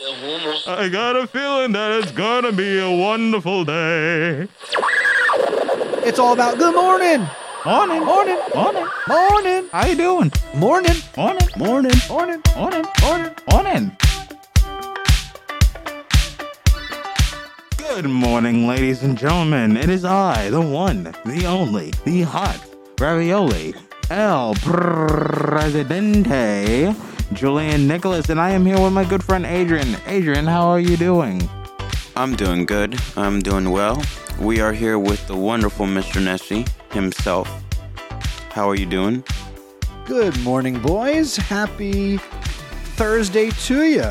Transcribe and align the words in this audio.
I 0.00 0.88
got 0.92 1.16
a 1.16 1.26
feeling 1.26 1.72
that 1.72 1.90
it's 1.90 2.12
gonna 2.12 2.52
be 2.52 2.78
a 2.78 2.88
wonderful 2.88 3.64
day. 3.64 4.46
It's 6.06 6.20
all 6.20 6.34
about 6.34 6.56
good 6.56 6.72
morning. 6.72 7.26
Morning, 7.66 8.04
Morning. 8.04 8.38
morning. 8.54 8.86
Morning. 9.08 9.68
How 9.72 9.86
you 9.86 9.96
doing? 9.96 10.30
Morning. 10.54 10.94
Morning, 11.16 11.48
Morning. 11.56 11.90
Morning. 12.08 12.40
morning, 12.56 12.86
Morning. 13.02 13.34
morning. 13.50 13.96
Good 17.76 18.04
morning, 18.04 18.68
ladies 18.68 19.02
and 19.02 19.18
gentlemen. 19.18 19.76
It 19.76 19.90
is 19.90 20.04
I, 20.04 20.48
the 20.50 20.60
one, 20.60 21.12
the 21.24 21.44
only, 21.46 21.90
the 22.04 22.22
hot 22.22 22.64
ravioli, 23.00 23.74
El 24.10 24.54
Presidente, 24.54 26.14
Julian 27.32 27.86
Nicholas, 27.86 28.30
and 28.30 28.40
I 28.40 28.50
am 28.50 28.64
here 28.64 28.80
with 28.80 28.92
my 28.92 29.04
good 29.04 29.22
friend 29.22 29.44
Adrian. 29.44 29.96
Adrian, 30.06 30.46
how 30.46 30.66
are 30.68 30.80
you 30.80 30.96
doing? 30.96 31.48
I'm 32.16 32.34
doing 32.34 32.64
good. 32.64 32.98
I'm 33.16 33.40
doing 33.40 33.70
well. 33.70 34.02
We 34.40 34.60
are 34.60 34.72
here 34.72 34.98
with 34.98 35.26
the 35.28 35.36
wonderful 35.36 35.86
Mr. 35.86 36.22
Nesi 36.22 36.66
himself. 36.92 37.48
How 38.50 38.68
are 38.68 38.74
you 38.74 38.86
doing? 38.86 39.22
Good 40.06 40.38
morning, 40.40 40.80
boys. 40.80 41.36
Happy 41.36 42.16
Thursday 42.96 43.50
to 43.50 43.84
you. 43.84 44.02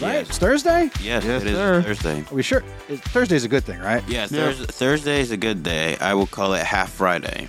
Right? 0.00 0.14
Yes. 0.14 0.28
It's 0.30 0.38
Thursday? 0.38 0.84
Yes, 1.00 1.24
Yes, 1.24 1.42
it 1.42 1.48
is 1.48 1.54
sir. 1.56 1.82
Thursday. 1.82 2.20
Are 2.30 2.34
we 2.34 2.42
sure? 2.42 2.64
It, 2.88 3.00
Thursday's 3.00 3.44
a 3.44 3.48
good 3.48 3.64
thing, 3.64 3.80
right? 3.80 4.02
Yeah, 4.08 4.26
Yeah. 4.30 4.52
Thursday 4.52 5.20
is 5.20 5.30
a 5.30 5.36
good 5.36 5.62
day. 5.62 5.96
I 6.00 6.14
will 6.14 6.26
call 6.26 6.54
it 6.54 6.64
half 6.64 6.90
Friday. 6.92 7.48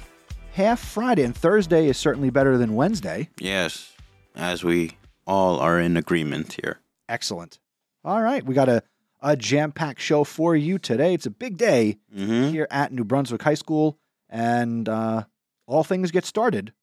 Half 0.54 0.80
Friday, 0.80 1.24
and 1.24 1.36
Thursday 1.36 1.88
is 1.88 1.98
certainly 1.98 2.30
better 2.30 2.58
than 2.58 2.76
Wednesday. 2.76 3.30
Yes, 3.40 3.92
as 4.36 4.64
we 4.64 4.92
all 5.26 5.60
are 5.60 5.80
in 5.80 5.98
agreement 5.98 6.58
here. 6.62 6.80
Excellent. 7.10 7.60
All 8.04 8.22
right. 8.22 8.46
We 8.46 8.54
got 8.54 8.70
a, 8.70 8.84
a 9.22 9.36
jam 9.36 9.72
packed 9.72 10.02
show 10.02 10.24
for 10.24 10.56
you 10.56 10.78
today. 10.78 11.14
It's 11.14 11.26
a 11.26 11.32
big 11.32 11.58
day 11.58 11.98
hmm 12.14 12.50
here 12.50 12.68
at 12.70 12.92
New 12.92 13.04
Brunswick 13.04 13.42
High 13.42 13.54
School, 13.56 13.98
and 14.30 14.88
uh, 14.90 15.24
all 15.68 15.84
things 15.84 16.12
get 16.12 16.26
started. 16.26 16.74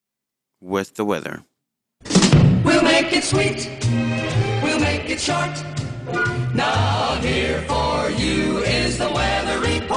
With 0.60 0.94
the 0.94 1.04
weather. 1.04 1.44
We'll 2.64 2.82
make 2.82 3.12
it 3.12 3.24
sweet. 3.24 3.68
We'll 4.62 4.80
make 4.80 5.08
it 5.08 5.20
short. 5.20 5.50
Now 6.54 7.14
here 7.20 7.60
for 7.62 8.10
you 8.10 8.58
is 8.58 8.98
the 8.98 9.10
weather 9.10 9.58
report. 9.60 9.96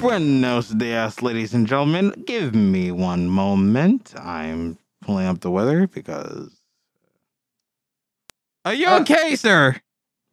Buenos 0.00 0.68
dias, 0.68 1.22
ladies 1.22 1.54
and 1.54 1.66
gentlemen. 1.66 2.24
Give 2.26 2.54
me 2.54 2.90
one 2.90 3.28
moment. 3.28 4.14
I'm 4.18 4.78
pulling 5.04 5.26
up 5.26 5.40
the 5.40 5.50
weather 5.50 5.86
because. 5.86 6.50
Are 8.64 8.74
you 8.74 8.86
Uh, 8.88 9.00
okay, 9.00 9.36
sir? 9.36 9.76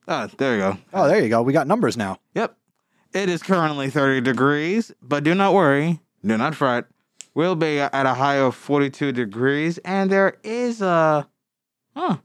Ah, 0.08 0.30
there 0.38 0.54
you 0.56 0.60
go. 0.60 0.78
Oh, 0.94 1.08
there 1.08 1.22
you 1.22 1.30
go. 1.30 1.42
We 1.42 1.54
got 1.54 1.68
numbers 1.68 1.98
now. 1.98 2.18
Yep. 2.34 2.56
It 3.14 3.30
is 3.30 3.44
currently 3.44 3.90
30 3.90 4.22
degrees, 4.22 4.92
but 5.02 5.24
do 5.24 5.36
not 5.36 5.54
worry. 5.54 6.00
Do 6.26 6.38
not 6.38 6.56
fret. 6.56 6.86
We'll 7.34 7.56
be 7.56 7.80
at 7.80 8.06
a 8.06 8.14
high 8.14 8.36
of 8.38 8.56
42 8.56 9.12
degrees, 9.12 9.78
and 9.80 10.10
there 10.10 10.38
is 10.44 10.82
a. 10.82 11.28
Huh. 11.96 12.18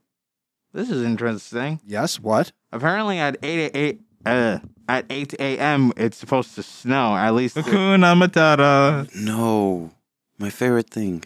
This 0.72 0.90
is 0.90 1.02
interesting. 1.02 1.80
Yes. 1.86 2.20
What? 2.20 2.52
Apparently, 2.72 3.18
at 3.18 3.36
8 3.42 3.70
8 3.74 4.00
uh, 4.26 4.58
at 4.88 5.06
8 5.10 5.34
a.m., 5.34 5.92
it's 5.96 6.16
supposed 6.16 6.54
to 6.56 6.62
snow. 6.62 7.16
At 7.16 7.34
least. 7.34 7.56
Hakuna 7.56 8.14
Matata. 8.20 9.14
No, 9.14 9.90
my 10.38 10.50
favorite 10.50 10.90
thing. 10.90 11.24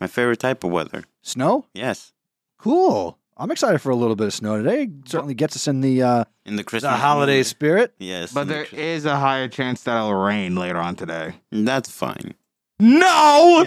My 0.00 0.06
favorite 0.06 0.38
type 0.40 0.64
of 0.64 0.70
weather. 0.70 1.04
Snow? 1.22 1.66
Yes, 1.74 2.12
Cool. 2.58 3.16
I'm 3.38 3.50
excited 3.50 3.80
for 3.80 3.88
a 3.88 3.96
little 3.96 4.16
bit 4.16 4.26
of 4.26 4.34
snow 4.34 4.58
today. 4.62 4.90
Certainly 5.06 5.32
gets 5.32 5.56
us 5.56 5.66
in 5.66 5.80
the 5.80 6.02
uh, 6.02 6.24
in 6.44 6.56
the 6.56 6.62
Christmas 6.64 6.82
the 6.82 6.88
Christmas 6.90 7.00
holiday 7.02 7.36
mood. 7.38 7.46
spirit. 7.46 7.94
Yes, 7.98 8.34
But 8.34 8.42
in 8.42 8.48
the 8.48 8.54
there 8.54 8.66
is 8.72 9.06
a 9.06 9.16
higher 9.16 9.48
chance 9.48 9.82
that 9.84 9.96
it'll 9.96 10.12
rain 10.12 10.56
later 10.56 10.76
on 10.76 10.94
today. 10.94 11.36
That's 11.50 11.90
fine. 11.90 12.34
No! 12.78 13.64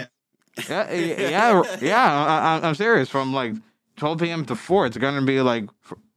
Yeah, 0.68 0.92
yeah, 0.92 0.92
yeah. 0.92 1.76
yeah 1.80 2.04
I, 2.26 2.58
I- 2.58 2.68
I'm 2.68 2.76
serious. 2.76 3.08
From 3.08 3.32
like 3.34 3.54
12 3.96 4.18
p.m. 4.20 4.44
to 4.44 4.54
4, 4.54 4.86
it's 4.86 4.96
going 4.96 5.16
to 5.16 5.22
be 5.26 5.40
like 5.40 5.68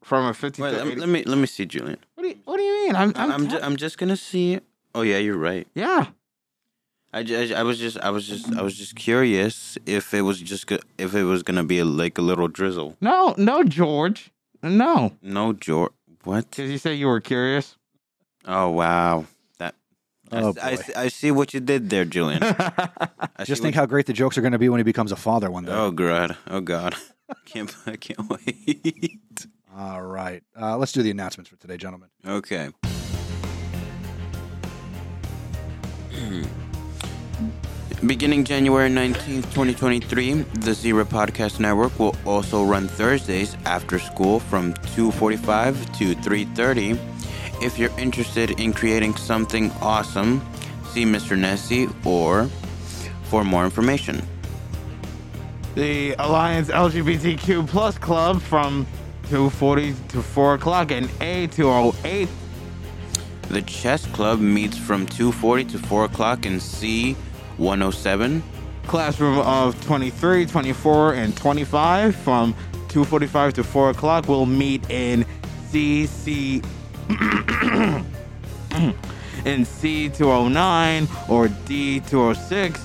from 0.03 0.25
a 0.27 0.33
50 0.35 0.61
Wait, 0.61 0.69
to 0.71 0.77
let, 0.77 0.85
80. 0.85 0.95
me- 0.95 1.01
let 1.01 1.09
me 1.09 1.23
let 1.23 1.37
me 1.39 1.47
see, 1.47 1.65
Julian. 1.65 1.97
What 2.13 2.21
do 2.23 2.29
you, 2.29 2.35
what 2.45 2.57
do 2.57 2.63
you 2.63 2.85
mean? 2.85 2.95
I'm, 2.95 3.11
I'm, 3.15 3.31
I'm 3.31 3.43
te- 3.47 3.51
ju- 3.55 3.59
I'm 3.63 3.75
just 3.75 3.97
gonna 3.97 4.17
see. 4.17 4.59
Oh 4.93 5.01
yeah, 5.01 5.17
you're 5.17 5.35
right. 5.37 5.67
yeah. 5.73 6.07
I, 7.17 7.23
ju- 7.23 7.53
I, 7.55 7.63
was 7.63 7.79
just 7.79 7.97
I 7.99 8.09
was 8.11 8.27
just 8.27 8.55
I 8.55 8.61
was 8.61 8.77
just 8.77 8.95
curious 8.95 9.77
if 9.85 10.13
it 10.13 10.21
was 10.21 10.39
just 10.39 10.67
go- 10.67 10.79
if 10.97 11.15
it 11.15 11.23
was 11.23 11.41
gonna 11.43 11.63
be 11.63 11.79
a, 11.79 11.85
like 11.85 12.17
a 12.17 12.21
little 12.21 12.47
drizzle. 12.47 12.95
No, 13.01 13.33
no, 13.37 13.63
George. 13.63 14.29
No. 14.61 15.13
No, 15.21 15.53
George. 15.53 15.91
What? 16.23 16.49
Because 16.49 16.69
you 16.69 16.77
said 16.77 16.91
you 16.97 17.07
were 17.07 17.21
curious. 17.21 17.75
Oh 18.45 18.69
wow. 18.69 19.25
That. 19.59 19.75
I 20.31 20.41
Oh, 20.41 20.49
s- 20.49 20.57
I, 20.59 20.75
boy. 20.75 20.81
s- 20.81 20.95
I 20.95 21.07
see 21.07 21.31
what 21.31 21.53
you 21.53 21.59
did 21.59 21.89
there, 21.89 22.05
Julian. 22.05 22.43
I 22.43 23.43
Just 23.45 23.61
think 23.61 23.75
what- 23.75 23.81
how 23.81 23.85
great 23.87 24.05
the 24.05 24.13
jokes 24.13 24.37
are 24.37 24.41
going 24.41 24.53
to 24.53 24.59
be 24.59 24.69
when 24.69 24.79
he 24.79 24.83
becomes 24.83 25.11
a 25.11 25.15
father 25.15 25.49
one 25.49 25.65
day. 25.65 25.71
Oh 25.73 25.91
god. 25.91 26.37
Oh 26.47 26.61
god. 26.61 26.95
I 27.29 27.35
can't 27.45 27.75
I 27.85 27.95
can't 27.95 28.29
wait. 28.29 29.47
All 29.75 30.01
right. 30.03 30.43
Uh, 30.59 30.77
let's 30.77 30.91
do 30.91 31.01
the 31.03 31.11
announcements 31.11 31.49
for 31.49 31.55
today, 31.57 31.77
gentlemen. 31.77 32.09
Okay. 32.25 32.69
Beginning 38.05 38.43
January 38.43 38.91
19th, 38.91 39.51
2023, 39.53 40.33
the 40.59 40.73
Zebra 40.73 41.03
Podcast 41.03 41.59
Network 41.59 41.97
will 41.97 42.15
also 42.25 42.63
run 42.63 42.87
Thursdays 42.87 43.57
after 43.65 43.97
school 43.97 44.39
from 44.39 44.73
2:45 44.95 45.75
to 45.97 46.13
3:30. 46.21 46.99
If 47.59 47.79
you're 47.79 47.97
interested 47.97 48.59
in 48.59 48.71
creating 48.71 49.15
something 49.15 49.71
awesome, 49.81 50.41
see 50.93 51.05
Mr. 51.05 51.35
Nesi 51.35 51.89
or 52.05 52.49
for 53.23 53.43
more 53.43 53.65
information. 53.65 54.21
the 55.73 56.15
Alliance 56.17 56.69
LGBTQ 56.69 57.67
Plus 57.67 57.99
Club 57.99 58.41
from 58.41 58.87
2.40 59.29 59.93
to 60.09 60.23
4 60.23 60.55
o'clock 60.55 60.91
and 60.91 61.07
A208. 61.19 62.27
The 63.49 63.61
Chess 63.61 64.05
Club 64.07 64.39
meets 64.39 64.77
from 64.77 65.05
2:40 65.05 65.65
to 65.71 65.77
4 65.77 66.05
o'clock 66.05 66.45
in 66.47 66.59
C107. 67.57 68.41
Classroom 68.85 69.39
of 69.39 69.79
23, 69.85 70.45
24, 70.45 71.13
and 71.13 71.35
25 71.35 72.15
from 72.15 72.53
2.45 72.87 73.53
to 73.53 73.63
4 73.63 73.89
o'clock 73.89 74.27
will 74.27 74.45
meet 74.45 74.89
in 74.89 75.25
CC... 75.69 76.63
in 79.45 79.61
C209 79.61 81.29
or 81.29 81.47
D206, 81.47 82.77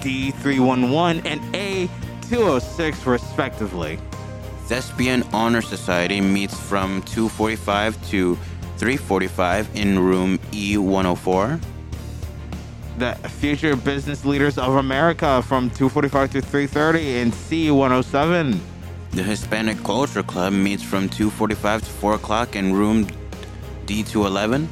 D311, 0.00 1.22
and 1.24 1.40
A206 1.54 3.06
respectively. 3.06 3.98
Thespian 4.66 5.22
Honor 5.32 5.62
Society 5.62 6.20
meets 6.20 6.58
from 6.58 7.02
2:45 7.02 7.94
to 8.10 8.36
3:45 8.78 9.74
in 9.74 9.98
room 9.98 10.40
E 10.52 10.74
E104. 10.74 11.60
The 12.98 13.14
Future 13.40 13.76
Business 13.76 14.24
Leaders 14.24 14.58
of 14.58 14.76
America 14.76 15.42
from 15.42 15.70
2:45 15.70 16.30
to 16.32 16.40
3:30 16.40 17.20
in 17.20 17.30
C107. 17.32 18.58
The 19.12 19.22
Hispanic 19.22 19.82
Culture 19.84 20.22
Club 20.22 20.52
meets 20.52 20.82
from 20.82 21.08
2:45 21.08 21.82
to 21.82 21.90
4 21.90 22.14
o'clock 22.14 22.56
in 22.56 22.72
room 22.72 23.06
D211. 23.86 24.68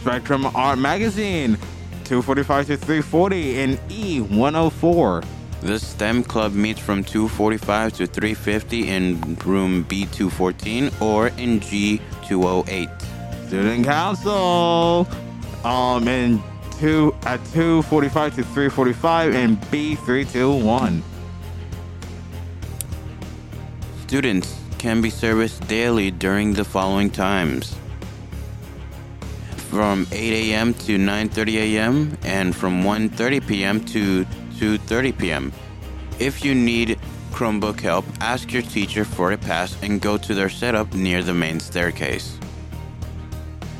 Spectrum 0.00 0.46
Art 0.54 0.78
Magazine 0.78 1.58
2:45 2.04 2.66
to 2.66 2.76
3:40 2.76 3.56
in 3.56 3.78
E 3.90 4.20
E104. 4.20 5.24
The 5.62 5.78
STEM 5.78 6.22
Club 6.22 6.52
meets 6.54 6.80
from 6.80 7.02
2:45 7.02 7.92
to 7.94 8.06
3:50 8.06 8.88
in 8.88 9.36
room 9.44 9.84
B214 9.88 10.92
or 11.00 11.28
in 11.38 11.60
G208. 11.60 12.90
Student 13.48 13.84
Council 13.84 15.08
um 15.64 16.06
in 16.06 16.42
2 16.78 17.14
at 17.24 17.40
2:45 17.54 18.34
to 18.36 18.42
3:45 18.42 19.34
and 19.34 19.60
B321. 19.70 21.02
Students 24.06 24.54
can 24.78 25.00
be 25.00 25.10
serviced 25.10 25.66
daily 25.66 26.10
during 26.10 26.52
the 26.52 26.64
following 26.64 27.10
times. 27.10 27.74
From 29.70 30.06
8 30.12 30.52
a.m. 30.52 30.74
to 30.74 30.96
9:30 30.98 31.54
a.m. 31.56 32.18
and 32.24 32.54
from 32.54 32.84
1:30 32.84 33.46
p.m. 33.46 33.80
to 33.86 34.24
2:30 34.58 35.18
p.m. 35.18 35.52
If 36.18 36.44
you 36.44 36.54
need 36.54 36.98
Chromebook 37.32 37.80
help, 37.80 38.06
ask 38.20 38.52
your 38.52 38.62
teacher 38.62 39.04
for 39.04 39.32
a 39.32 39.36
pass 39.36 39.76
and 39.82 40.00
go 40.00 40.16
to 40.16 40.34
their 40.34 40.48
setup 40.48 40.94
near 40.94 41.22
the 41.22 41.34
main 41.34 41.60
staircase. 41.60 42.38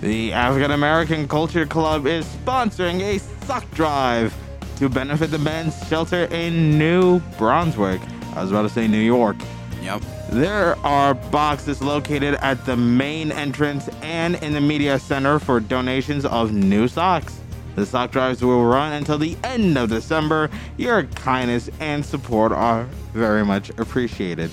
The 0.01 0.31
African 0.35 0.73
American 0.73 1.27
Culture 1.27 1.65
Club 1.65 2.07
is 2.07 2.27
sponsoring 2.27 3.01
a 3.01 3.19
sock 3.47 3.69
drive 3.71 4.35
to 4.77 4.91
benefit 4.91 5.31
the 5.31 5.39
men's 5.39 5.75
shelter 5.89 6.25
in 6.27 6.77
New 6.77 7.21
Brunswick. 7.39 8.03
I 8.35 8.43
was 8.43 8.51
about 8.51 8.63
to 8.63 8.69
say 8.69 8.87
New 8.87 9.01
York. 9.01 9.37
Yep. 9.81 10.03
There 10.33 10.77
are 10.81 11.15
boxes 11.15 11.81
located 11.81 12.35
at 12.43 12.63
the 12.67 12.77
main 12.77 13.33
entrance 13.33 13.89
and 14.03 14.35
in 14.43 14.53
the 14.53 14.61
media 14.61 14.99
center 14.99 15.39
for 15.39 15.61
donations 15.61 16.27
of 16.27 16.53
new 16.53 16.89
socks. 16.89 17.41
The 17.75 17.87
sock 17.87 18.11
drives 18.11 18.43
will 18.43 18.67
run 18.67 18.93
until 18.93 19.17
the 19.17 19.35
end 19.45 19.79
of 19.79 19.89
December. 19.89 20.51
Your 20.77 21.05
kindness 21.05 21.71
and 21.81 22.05
support 22.05 22.53
are 22.53 22.85
very 23.15 23.47
much 23.47 23.71
appreciated. 23.79 24.51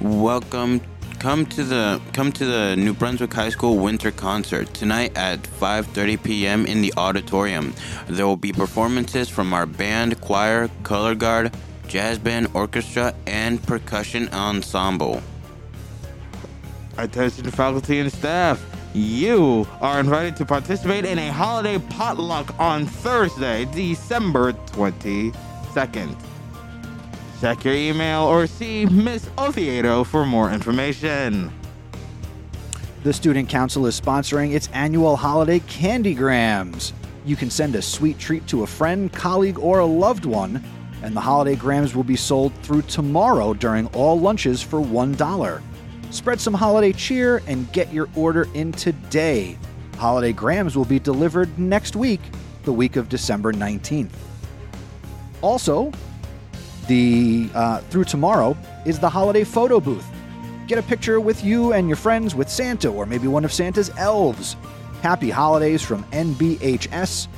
Welcome. 0.00 0.80
Come 1.18 1.46
to 1.46 1.64
the 1.64 2.00
come 2.12 2.30
to 2.32 2.44
the 2.44 2.76
New 2.76 2.92
Brunswick 2.92 3.32
High 3.32 3.48
School 3.48 3.78
winter 3.78 4.10
concert 4.10 4.72
tonight 4.74 5.16
at 5.16 5.42
5:30 5.42 6.22
p.m. 6.22 6.66
in 6.66 6.82
the 6.82 6.92
auditorium. 6.96 7.72
There 8.06 8.26
will 8.26 8.36
be 8.36 8.52
performances 8.52 9.28
from 9.28 9.54
our 9.54 9.66
band, 9.66 10.20
choir, 10.20 10.68
color 10.82 11.14
guard, 11.14 11.56
jazz 11.88 12.18
band, 12.18 12.48
orchestra, 12.52 13.14
and 13.26 13.62
percussion 13.62 14.28
ensemble. 14.32 15.22
Attention 16.98 17.50
faculty 17.50 17.98
and 17.98 18.12
staff. 18.12 18.64
You 18.94 19.66
are 19.80 20.00
invited 20.00 20.36
to 20.36 20.44
participate 20.44 21.04
in 21.04 21.18
a 21.18 21.32
holiday 21.32 21.78
potluck 21.78 22.58
on 22.58 22.86
Thursday, 22.86 23.64
December 23.66 24.52
22nd. 24.52 26.16
Check 27.40 27.64
your 27.64 27.74
email 27.74 28.22
or 28.22 28.46
see 28.46 28.86
Miss 28.86 29.28
Oviedo 29.36 30.04
for 30.04 30.24
more 30.24 30.50
information. 30.50 31.52
The 33.02 33.12
Student 33.12 33.50
Council 33.50 33.86
is 33.86 34.00
sponsoring 34.00 34.54
its 34.54 34.68
annual 34.72 35.16
holiday 35.16 35.60
Candygrams. 35.60 36.92
You 37.26 37.36
can 37.36 37.50
send 37.50 37.74
a 37.74 37.82
sweet 37.82 38.18
treat 38.18 38.46
to 38.48 38.62
a 38.62 38.66
friend, 38.66 39.12
colleague, 39.12 39.58
or 39.58 39.80
a 39.80 39.86
loved 39.86 40.24
one, 40.24 40.64
and 41.02 41.14
the 41.14 41.20
holiday 41.20 41.56
grams 41.56 41.94
will 41.94 42.04
be 42.04 42.16
sold 42.16 42.54
through 42.62 42.82
tomorrow 42.82 43.52
during 43.52 43.86
all 43.88 44.18
lunches 44.18 44.62
for 44.62 44.80
$1. 44.80 45.62
Spread 46.10 46.40
some 46.40 46.54
holiday 46.54 46.92
cheer 46.92 47.42
and 47.46 47.70
get 47.72 47.92
your 47.92 48.08
order 48.16 48.48
in 48.54 48.72
today. 48.72 49.58
Holiday 49.98 50.32
grams 50.32 50.74
will 50.74 50.84
be 50.86 50.98
delivered 50.98 51.58
next 51.58 51.96
week, 51.96 52.20
the 52.64 52.72
week 52.72 52.96
of 52.96 53.10
December 53.10 53.52
19th. 53.52 54.10
Also, 55.42 55.92
the 56.86 57.48
uh, 57.54 57.78
through 57.90 58.04
tomorrow 58.04 58.56
is 58.84 58.98
the 58.98 59.08
holiday 59.08 59.44
photo 59.44 59.80
booth. 59.80 60.06
Get 60.66 60.78
a 60.78 60.82
picture 60.82 61.20
with 61.20 61.44
you 61.44 61.72
and 61.72 61.88
your 61.88 61.96
friends 61.96 62.34
with 62.34 62.48
Santa 62.48 62.88
or 62.88 63.06
maybe 63.06 63.28
one 63.28 63.44
of 63.44 63.52
Santa's 63.52 63.90
elves. 63.96 64.56
Happy 65.02 65.30
holidays 65.30 65.82
from 65.82 66.02
NBHS 66.04 67.28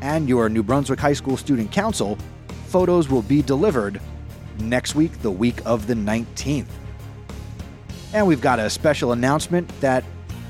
and 0.00 0.28
your 0.28 0.48
New 0.48 0.62
Brunswick 0.62 0.98
High 0.98 1.12
School 1.12 1.36
Student 1.36 1.70
Council. 1.70 2.18
Photos 2.66 3.08
will 3.08 3.22
be 3.22 3.42
delivered 3.42 4.00
next 4.58 4.94
week, 4.94 5.20
the 5.22 5.30
week 5.30 5.60
of 5.64 5.86
the 5.86 5.94
19th. 5.94 6.66
And 8.12 8.26
we've 8.26 8.40
got 8.40 8.58
a 8.58 8.68
special 8.68 9.12
announcement 9.12 9.68
that 9.80 10.04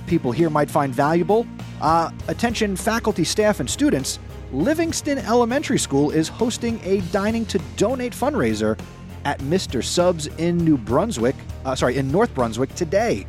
people 0.07 0.33
here 0.33 0.51
might 0.51 0.71
find 0.71 0.95
valuable. 0.95 1.47
Uh, 1.81 2.11
attention, 2.29 2.77
faculty, 2.77 3.25
staff, 3.25 3.61
and 3.61 3.69
students. 3.69 4.19
Livingston 4.53 5.17
Elementary 5.17 5.79
School 5.79 6.11
is 6.11 6.29
hosting 6.29 6.79
a 6.85 7.01
dining 7.11 7.47
to 7.47 7.59
donate 7.77 8.13
fundraiser 8.13 8.79
at 9.25 9.39
Mr. 9.41 9.83
Subs 9.83 10.27
in 10.27 10.59
New 10.59 10.77
Brunswick, 10.77 11.35
uh, 11.65 11.75
sorry, 11.75 11.97
in 11.97 12.13
North 12.13 12.35
Brunswick 12.35 12.75
today. 12.75 13.27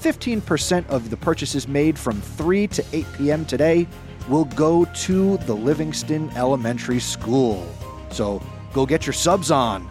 15% 0.00 0.88
of 0.88 1.10
the 1.10 1.18
purchases 1.18 1.68
made 1.68 1.98
from 1.98 2.18
3 2.18 2.66
to 2.68 2.84
8 2.94 3.06
p.m. 3.18 3.44
today 3.44 3.86
will 4.26 4.46
go 4.46 4.86
to 4.86 5.36
the 5.38 5.54
Livingston 5.54 6.30
Elementary 6.30 7.00
School. 7.00 7.68
So 8.10 8.42
go 8.72 8.86
get 8.86 9.04
your 9.06 9.12
subs 9.12 9.50
on. 9.50 9.86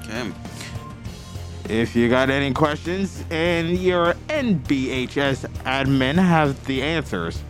Okay. 0.00 0.32
If 1.68 1.94
you 1.94 2.08
got 2.08 2.28
any 2.28 2.52
questions 2.52 3.24
and 3.30 3.78
your 3.78 4.14
NBHS 4.28 5.46
admin 5.62 6.14
has 6.16 6.58
the 6.60 6.82
answers, 6.82 7.40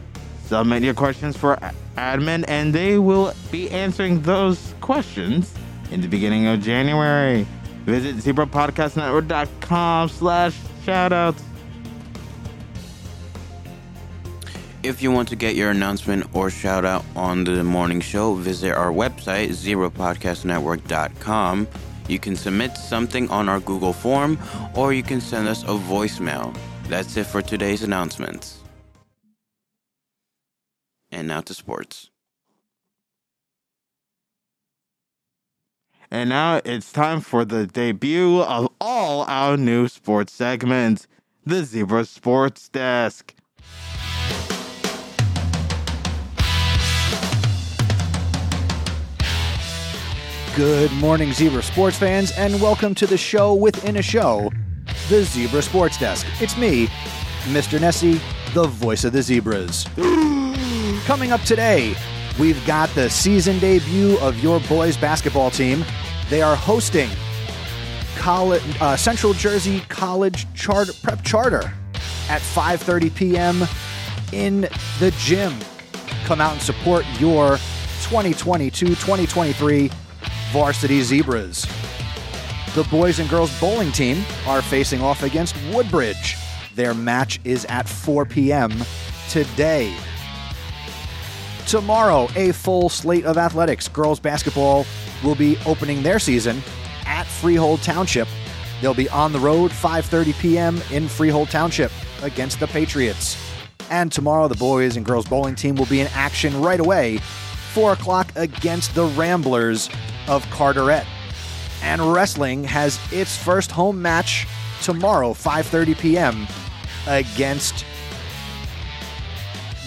submit 0.49 0.83
your 0.83 0.95
questions 0.95 1.37
for 1.37 1.57
admin 1.97 2.45
and 2.49 2.75
they 2.75 2.99
will 2.99 3.33
be 3.53 3.71
answering 3.71 4.21
those 4.23 4.75
questions 4.81 5.55
in 5.91 6.01
the 6.01 6.09
beginning 6.09 6.47
of 6.47 6.63
January. 6.63 7.47
Visit 7.85 8.17
zebrapodcastnetwork.com 8.17 10.09
slash 10.09 10.57
shoutouts. 10.85 11.43
If 14.83 15.03
you 15.03 15.11
want 15.11 15.29
to 15.29 15.37
get 15.37 15.55
your 15.55 15.71
announcement 15.71 16.35
or 16.35 16.49
shout 16.51 16.87
out 16.87 17.05
on 17.15 17.45
the 17.45 17.63
morning 17.63 18.01
show, 18.01 18.33
visit 18.35 18.73
our 18.73 18.91
website, 18.91 19.51
zebrapodcastnetwork.com. 19.51 21.69
You 22.09 22.19
can 22.19 22.35
submit 22.37 22.75
something 22.77 23.29
on 23.29 23.49
our 23.51 23.61
Google 23.61 23.93
form 23.93 24.39
or 24.75 24.95
you 24.95 25.03
can 25.03 25.21
send 25.21 25.47
us 25.47 25.63
a 25.65 25.77
voicemail. 25.77 26.57
That's 26.85 27.19
it 27.19 27.27
for 27.27 27.43
today's 27.43 27.83
announcements. 27.83 28.58
And 31.19 31.27
now 31.27 31.41
to 31.41 31.53
sports. 31.53 32.11
And 36.13 36.31
now 36.31 36.61
it's 36.65 36.93
time 36.93 37.21
for 37.23 37.45
the 37.45 37.67
debut 37.67 38.41
of 38.43 38.69
all 38.81 39.25
our 39.27 39.57
new 39.57 39.89
sports 39.89 40.33
segments, 40.33 41.09
the 41.45 41.65
Zebra 41.65 42.05
Sports 42.05 42.69
Desk. 42.69 43.35
Good 50.55 50.93
morning, 50.93 51.33
Zebra 51.33 51.65
sports 51.65 51.99
fans, 51.99 52.31
and 52.39 52.63
welcome 52.63 52.95
to 52.95 53.09
the 53.09 53.19
show 53.19 53.55
within 53.55 53.97
a 53.97 54.03
show, 54.03 54.53
the 55.09 55.25
Zebra 55.25 55.63
Sports 55.63 55.99
Desk. 55.99 56.25
It's 56.41 56.57
me, 56.57 56.87
Mr. 57.47 57.81
Nesi, 57.81 58.21
the 58.55 58.69
voice 58.69 59.03
of 59.03 59.13
the 59.13 59.23
Zebras. 59.23 59.85
Coming 61.09 61.33
up 61.33 61.41
today, 61.41 61.95
we've 62.39 62.63
got 62.67 62.91
the 62.91 63.09
season 63.09 63.59
debut 63.61 64.19
of 64.19 64.39
your 64.41 64.61
boys 64.69 64.95
basketball 64.95 65.51
team. 65.51 65.83
They 66.29 66.43
are 66.43 66.55
hosting 66.55 67.09
college, 68.17 68.63
uh, 68.79 68.95
Central 68.95 69.33
Jersey 69.33 69.81
College 69.89 70.47
Charter 70.53 70.93
Prep 71.03 71.23
Charter 71.23 71.73
at 72.29 72.43
5:30 72.43 73.15
p.m. 73.15 73.67
in 74.35 74.69
the 75.01 75.15
gym. 75.17 75.55
Come 76.27 76.43
out 76.43 76.53
and 76.53 76.61
support 76.61 77.07
your 77.19 77.57
2022-2023 78.03 79.91
Varsity 80.53 81.01
Zebras. 81.01 81.67
The 82.75 82.87
boys 82.91 83.19
and 83.19 83.31
girls 83.31 83.59
bowling 83.59 83.93
team 83.93 84.23
are 84.47 84.61
facing 84.61 85.01
off 85.01 85.23
against 85.23 85.57
Woodbridge. 85.73 86.37
Their 86.75 86.93
match 86.93 87.41
is 87.45 87.65
at 87.65 87.89
4 87.89 88.27
p.m. 88.27 88.75
today. 89.31 89.97
Tomorrow, 91.69 92.29
a 92.35 92.53
full 92.53 92.89
slate 92.89 93.27
of 93.27 93.37
athletics. 93.37 93.89
Girls 93.89 94.19
basketball 94.19 94.87
will 95.23 95.35
be 95.35 95.59
opening 95.67 96.03
their 96.03 96.19
season 96.19 96.63
at 97.05 97.25
Freehold 97.25 97.83
Township. 97.83 98.27
They'll 98.81 98.95
be 98.95 99.11
on 99.11 99.33
the 99.33 99.39
road 99.39 99.71
5:30 99.71 100.39
p.m. 100.39 100.81
in 100.91 101.09
Freehold 101.09 101.51
Township 101.51 101.93
against 102.23 102.59
the 102.59 102.69
Patriots. 102.69 103.37
And 103.91 104.11
tomorrow, 104.11 104.49
the 104.49 104.55
boys 104.55 104.97
and 104.97 105.05
girls 105.05 105.27
bowling 105.27 105.57
team 105.57 105.75
will 105.75 105.85
be 105.85 106.01
in 106.01 106.07
action 106.15 106.59
right 106.59 106.81
away, 106.81 107.19
4 107.75 107.93
o'clock 107.93 108.33
against 108.37 108.95
the 108.95 109.05
Ramblers 109.05 109.91
of 110.27 110.47
Carteret. 110.47 111.05
And 111.83 112.15
wrestling 112.15 112.65
has 112.65 112.99
its 113.13 113.37
first 113.37 113.71
home 113.71 114.01
match 114.01 114.47
tomorrow, 114.81 115.35
5:30 115.35 115.99
p.m. 115.99 116.47
against 117.07 117.85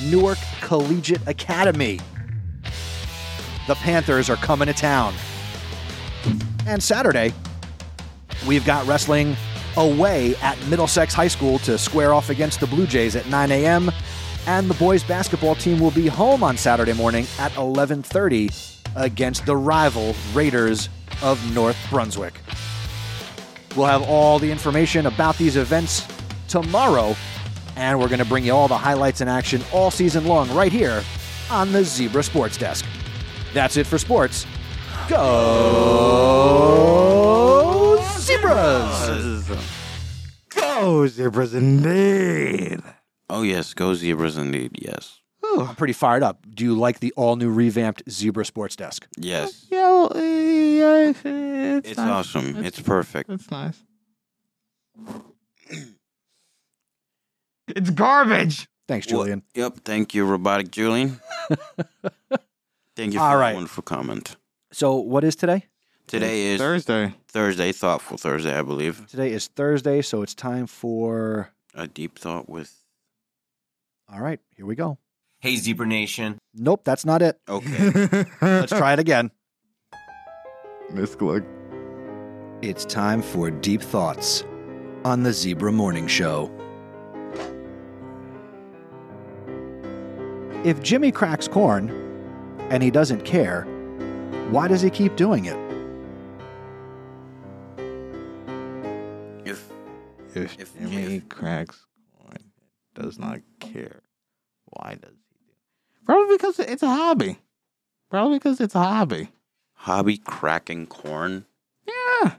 Newark 0.04 0.38
Collegiate 0.62 1.26
Academy. 1.28 2.00
The 3.68 3.76
Panthers 3.76 4.30
are 4.30 4.36
coming 4.38 4.68
to 4.68 4.74
town. 4.74 5.14
And 6.66 6.82
Saturday, 6.82 7.34
we've 8.48 8.66
got 8.66 8.88
wrestling 8.88 9.36
away 9.78 10.36
at 10.38 10.58
Middlesex 10.68 11.14
High 11.14 11.28
School 11.28 11.60
to 11.60 11.78
square 11.78 12.14
off 12.14 12.30
against 12.30 12.60
the 12.60 12.68
Blue 12.68 12.86
Jays 12.86 13.16
at 13.16 13.28
9 13.28 13.52
a.m. 13.52 13.92
And 14.48 14.70
the 14.70 14.74
boys 14.76 15.04
basketball 15.04 15.56
team 15.56 15.80
will 15.80 15.92
be 15.92 16.08
home 16.08 16.44
on 16.44 16.58
Saturday 16.58 16.94
morning 16.94 17.26
at 17.40 17.52
11:30 17.54 18.80
against 18.96 19.46
the 19.46 19.56
rival 19.56 20.16
Raiders 20.34 20.90
of 21.22 21.54
North 21.54 21.78
Brunswick. 21.90 22.34
We'll 23.76 23.86
have 23.86 24.02
all 24.02 24.40
the 24.40 24.52
information 24.52 25.06
about 25.06 25.38
these 25.38 25.56
events 25.56 26.06
tomorrow, 26.48 27.16
and 27.82 28.00
we're 28.00 28.08
going 28.08 28.20
to 28.20 28.26
bring 28.26 28.46
you 28.46 28.54
all 28.54 28.68
the 28.68 28.78
highlights 28.78 29.22
in 29.22 29.28
action 29.28 29.62
all 29.74 29.90
season 29.92 30.26
long 30.26 30.50
right 30.54 30.72
here 30.72 31.04
on 31.50 31.72
the 31.72 31.84
Zebra 31.84 32.24
Sports 32.24 32.58
Desk. 32.58 32.86
That's 33.54 33.76
it 33.76 33.88
for 33.88 33.98
sports. 33.98 34.46
Go 36.32 37.98
Zebras! 38.20 39.50
Go 40.50 41.08
Zebras 41.08 41.54
indeed. 41.54 42.80
Oh, 43.30 43.42
yes. 43.42 43.74
Go 43.74 43.94
Zebras 43.96 44.38
indeed. 44.38 44.72
Yes. 44.82 45.20
I'm 45.44 45.76
pretty 45.76 45.94
fired 45.94 46.24
up. 46.24 46.46
Do 46.54 46.64
you 46.64 46.76
like 46.76 47.00
the 47.00 47.12
all 47.18 47.36
new 47.36 47.52
revamped 47.52 48.04
Zebra 48.10 48.46
Sports 48.46 48.76
Desk? 48.78 49.06
Yes. 49.18 49.66
Yeah, 49.70 50.08
yeah, 50.16 50.22
yeah 50.22 51.10
it's, 51.10 51.20
it's, 51.26 51.88
It's 51.90 51.98
nice. 51.98 52.10
awesome. 52.10 52.48
It's- 52.50 52.66
It's 52.68 52.80
perfect. 52.82 53.30
It's 53.30 53.52
nice. 53.52 53.84
It's 57.76 57.90
garbage. 57.90 58.68
Thanks, 58.88 59.08
Well, 59.08 59.22
Julian. 59.22 59.44
Yep. 59.56 59.80
Thank 59.86 60.14
you, 60.14 60.26
Robotic 60.26 60.72
Julian. 60.72 61.20
Thank 62.96 63.14
you 63.14 63.20
for 63.20 63.24
All 63.26 63.32
that 63.32 63.36
right. 63.42 63.54
wonderful 63.56 63.84
comment. 63.84 64.36
So, 64.72 64.96
what 64.96 65.24
is 65.24 65.36
today? 65.36 65.66
Today 66.08 66.48
is 66.48 66.60
Thursday. 66.60 67.14
Thursday, 67.30 67.72
Thoughtful 67.72 68.18
Thursday, 68.18 68.58
I 68.58 68.62
believe. 68.64 69.08
Today 69.08 69.32
is 69.32 69.48
Thursday, 69.48 70.02
so 70.02 70.22
it's 70.22 70.34
time 70.36 70.68
for. 70.68 71.52
A 71.74 71.88
deep 71.88 72.20
thought 72.20 72.50
with. 72.50 72.74
All 74.12 74.20
right, 74.20 74.40
here 74.58 74.66
we 74.66 74.76
go. 74.76 74.98
Hey, 75.40 75.56
Zebra 75.56 75.88
Nation. 75.88 76.38
Nope, 76.54 76.82
that's 76.84 77.06
not 77.06 77.22
it. 77.22 77.40
Okay. 77.48 78.26
Let's 78.42 78.74
try 78.74 78.92
it 78.94 79.00
again. 79.00 79.32
Misclick. 80.92 81.46
It's 82.62 82.84
time 82.86 83.22
for 83.22 83.50
Deep 83.50 83.82
Thoughts 83.82 84.44
on 85.06 85.24
the 85.24 85.32
Zebra 85.34 85.72
Morning 85.72 86.08
Show. 86.08 86.52
If 90.64 90.82
Jimmy 90.84 91.12
cracks 91.12 91.48
corn 91.48 91.90
and 92.70 92.84
he 92.84 92.92
doesn't 92.92 93.26
care, 93.26 93.64
why 94.52 94.68
does 94.68 94.82
he 94.82 94.90
keep 94.90 95.16
doing 95.16 95.46
it? 95.46 95.58
if 99.46 99.72
If, 100.36 100.60
If- 100.60 100.78
Jimmy 100.80 101.16
if- 101.18 101.30
cracks 101.30 101.86
corn, 102.18 102.38
does 102.94 103.18
not 103.18 103.40
care, 103.60 104.02
why 104.66 104.96
does 105.02 105.16
he 105.30 105.36
do? 105.48 105.54
Probably 106.06 106.38
because 106.38 106.60
it's 106.60 106.84
a 106.84 106.88
hobby. 106.90 107.38
Probably 108.10 108.38
because 108.38 108.62
it's 108.62 108.76
a 108.76 108.80
hobby. 108.84 109.30
hobby 109.74 110.18
cracking 110.18 110.86
corn. 110.86 111.46
Yeah. 111.88 112.36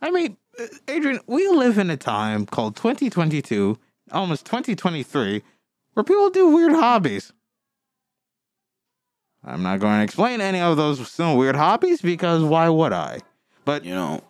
I 0.00 0.10
mean, 0.12 0.36
uh, 0.58 0.66
Adrian, 0.88 1.18
we 1.26 1.48
live 1.48 1.78
in 1.78 1.90
a 1.90 1.96
time 1.96 2.46
called 2.46 2.76
2022, 2.76 3.76
almost 4.12 4.46
2023, 4.46 5.42
where 5.94 6.04
people 6.04 6.30
do 6.30 6.48
weird 6.48 6.72
hobbies. 6.72 7.32
I'm 9.44 9.62
not 9.62 9.80
going 9.80 9.98
to 9.98 10.04
explain 10.04 10.40
any 10.40 10.60
of 10.60 10.76
those 10.76 11.08
some 11.10 11.36
weird 11.36 11.56
hobbies 11.56 12.02
because 12.02 12.42
why 12.42 12.68
would 12.68 12.92
I? 12.92 13.20
But 13.64 13.84
You 13.84 13.94
know, 13.94 14.24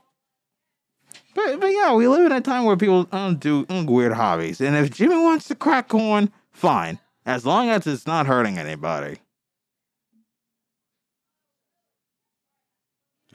but, 1.35 1.61
but 1.61 1.69
yeah, 1.69 1.95
we 1.95 2.09
live 2.09 2.27
in 2.27 2.33
a 2.33 2.41
time 2.41 2.65
where 2.65 2.77
people 2.77 3.09
uh, 3.13 3.33
do 3.33 3.65
weird 3.69 4.13
hobbies, 4.13 4.61
and 4.61 4.77
if 4.77 4.91
Jimmy 4.91 5.17
wants 5.17 5.47
to 5.49 5.55
crack 5.55 5.89
corn, 5.89 6.33
fine, 6.51 6.99
as 7.25 7.47
long 7.47 7.69
as 7.69 7.87
it's 7.87 8.07
not 8.07 8.27
hurting 8.27 8.59
anybody. 8.59 9.19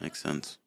makes 0.00 0.22
sense. 0.22 0.58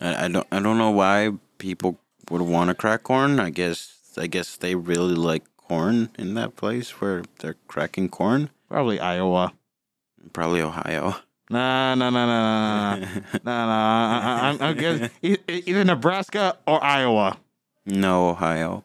I, 0.00 0.24
I 0.24 0.28
don't 0.28 0.46
I 0.50 0.60
don't 0.60 0.78
know 0.78 0.90
why 0.90 1.32
people 1.58 1.98
would 2.30 2.42
want 2.42 2.68
to 2.68 2.74
crack 2.74 3.02
corn. 3.02 3.40
I 3.40 3.50
guess 3.50 4.12
I 4.16 4.26
guess 4.26 4.56
they 4.56 4.74
really 4.74 5.14
like 5.14 5.44
corn 5.56 6.10
in 6.18 6.34
that 6.34 6.56
place 6.56 7.00
where 7.00 7.24
they're 7.40 7.56
cracking 7.68 8.08
corn. 8.08 8.50
Probably 8.74 8.98
Iowa. 8.98 9.52
Probably 10.32 10.60
Ohio. 10.60 11.14
Nah, 11.48 11.94
nah, 11.94 12.10
nah, 12.10 12.26
nah, 12.26 12.96
nah, 12.96 12.98
nah. 12.98 13.06
No, 13.06 13.36
no, 13.44 13.52
I, 13.52 14.38
I'm, 14.50 14.60
I'm 14.62 14.76
guess, 14.76 15.10
e- 15.22 15.36
either 15.46 15.84
Nebraska 15.84 16.56
or 16.66 16.82
Iowa. 16.82 17.36
no, 17.86 18.30
Ohio. 18.30 18.82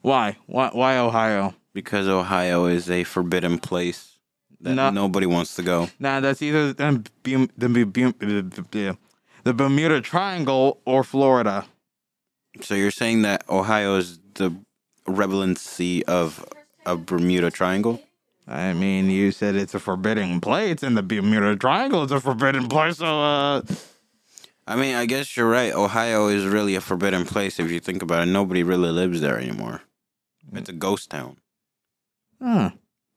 Why? 0.00 0.38
Why? 0.46 0.70
Why 0.72 0.96
Ohio? 0.96 1.54
Because 1.74 2.08
Ohio 2.08 2.64
is 2.64 2.88
a 2.88 3.04
forbidden 3.04 3.58
place 3.58 4.16
that 4.62 4.72
No. 4.74 4.88
nobody 4.88 5.26
wants 5.26 5.54
to 5.56 5.62
go. 5.62 5.90
Nah, 5.98 6.20
that's 6.20 6.40
either 6.40 6.72
the, 6.72 7.04
Bum- 7.22 7.50
the, 7.58 7.68
Bum- 7.84 8.14
the, 8.20 8.64
the, 8.70 8.96
the 9.44 9.52
Bermuda 9.52 10.00
Triangle 10.00 10.80
or 10.86 11.04
Florida. 11.04 11.66
So 12.62 12.74
you're 12.74 12.90
saying 12.90 13.20
that 13.22 13.44
Ohio 13.50 13.96
is 13.96 14.18
the 14.36 14.54
relevancy 15.06 16.06
of 16.06 16.42
a 16.86 16.96
Bermuda 16.96 17.50
Triangle? 17.50 18.00
I 18.50 18.74
mean, 18.74 19.10
you 19.10 19.30
said 19.30 19.54
it's 19.54 19.74
a 19.74 19.78
forbidden 19.78 20.40
place, 20.40 20.82
and 20.82 20.96
the 20.96 21.02
Bermuda 21.02 21.54
Triangle 21.56 22.02
is 22.02 22.10
a 22.10 22.20
forbidden 22.20 22.66
place. 22.68 22.96
So, 22.98 23.06
uh, 23.06 23.62
I 24.66 24.74
mean, 24.76 24.96
I 24.96 25.06
guess 25.06 25.36
you're 25.36 25.48
right. 25.48 25.72
Ohio 25.72 26.26
is 26.28 26.44
really 26.44 26.74
a 26.74 26.80
forbidden 26.80 27.24
place 27.24 27.60
if 27.60 27.70
you 27.70 27.78
think 27.78 28.02
about 28.02 28.26
it. 28.26 28.30
Nobody 28.30 28.64
really 28.64 28.90
lives 28.90 29.20
there 29.20 29.38
anymore. 29.38 29.82
It's 30.52 30.68
a 30.68 30.72
ghost 30.72 31.10
town. 31.10 31.36
huh. 32.42 32.70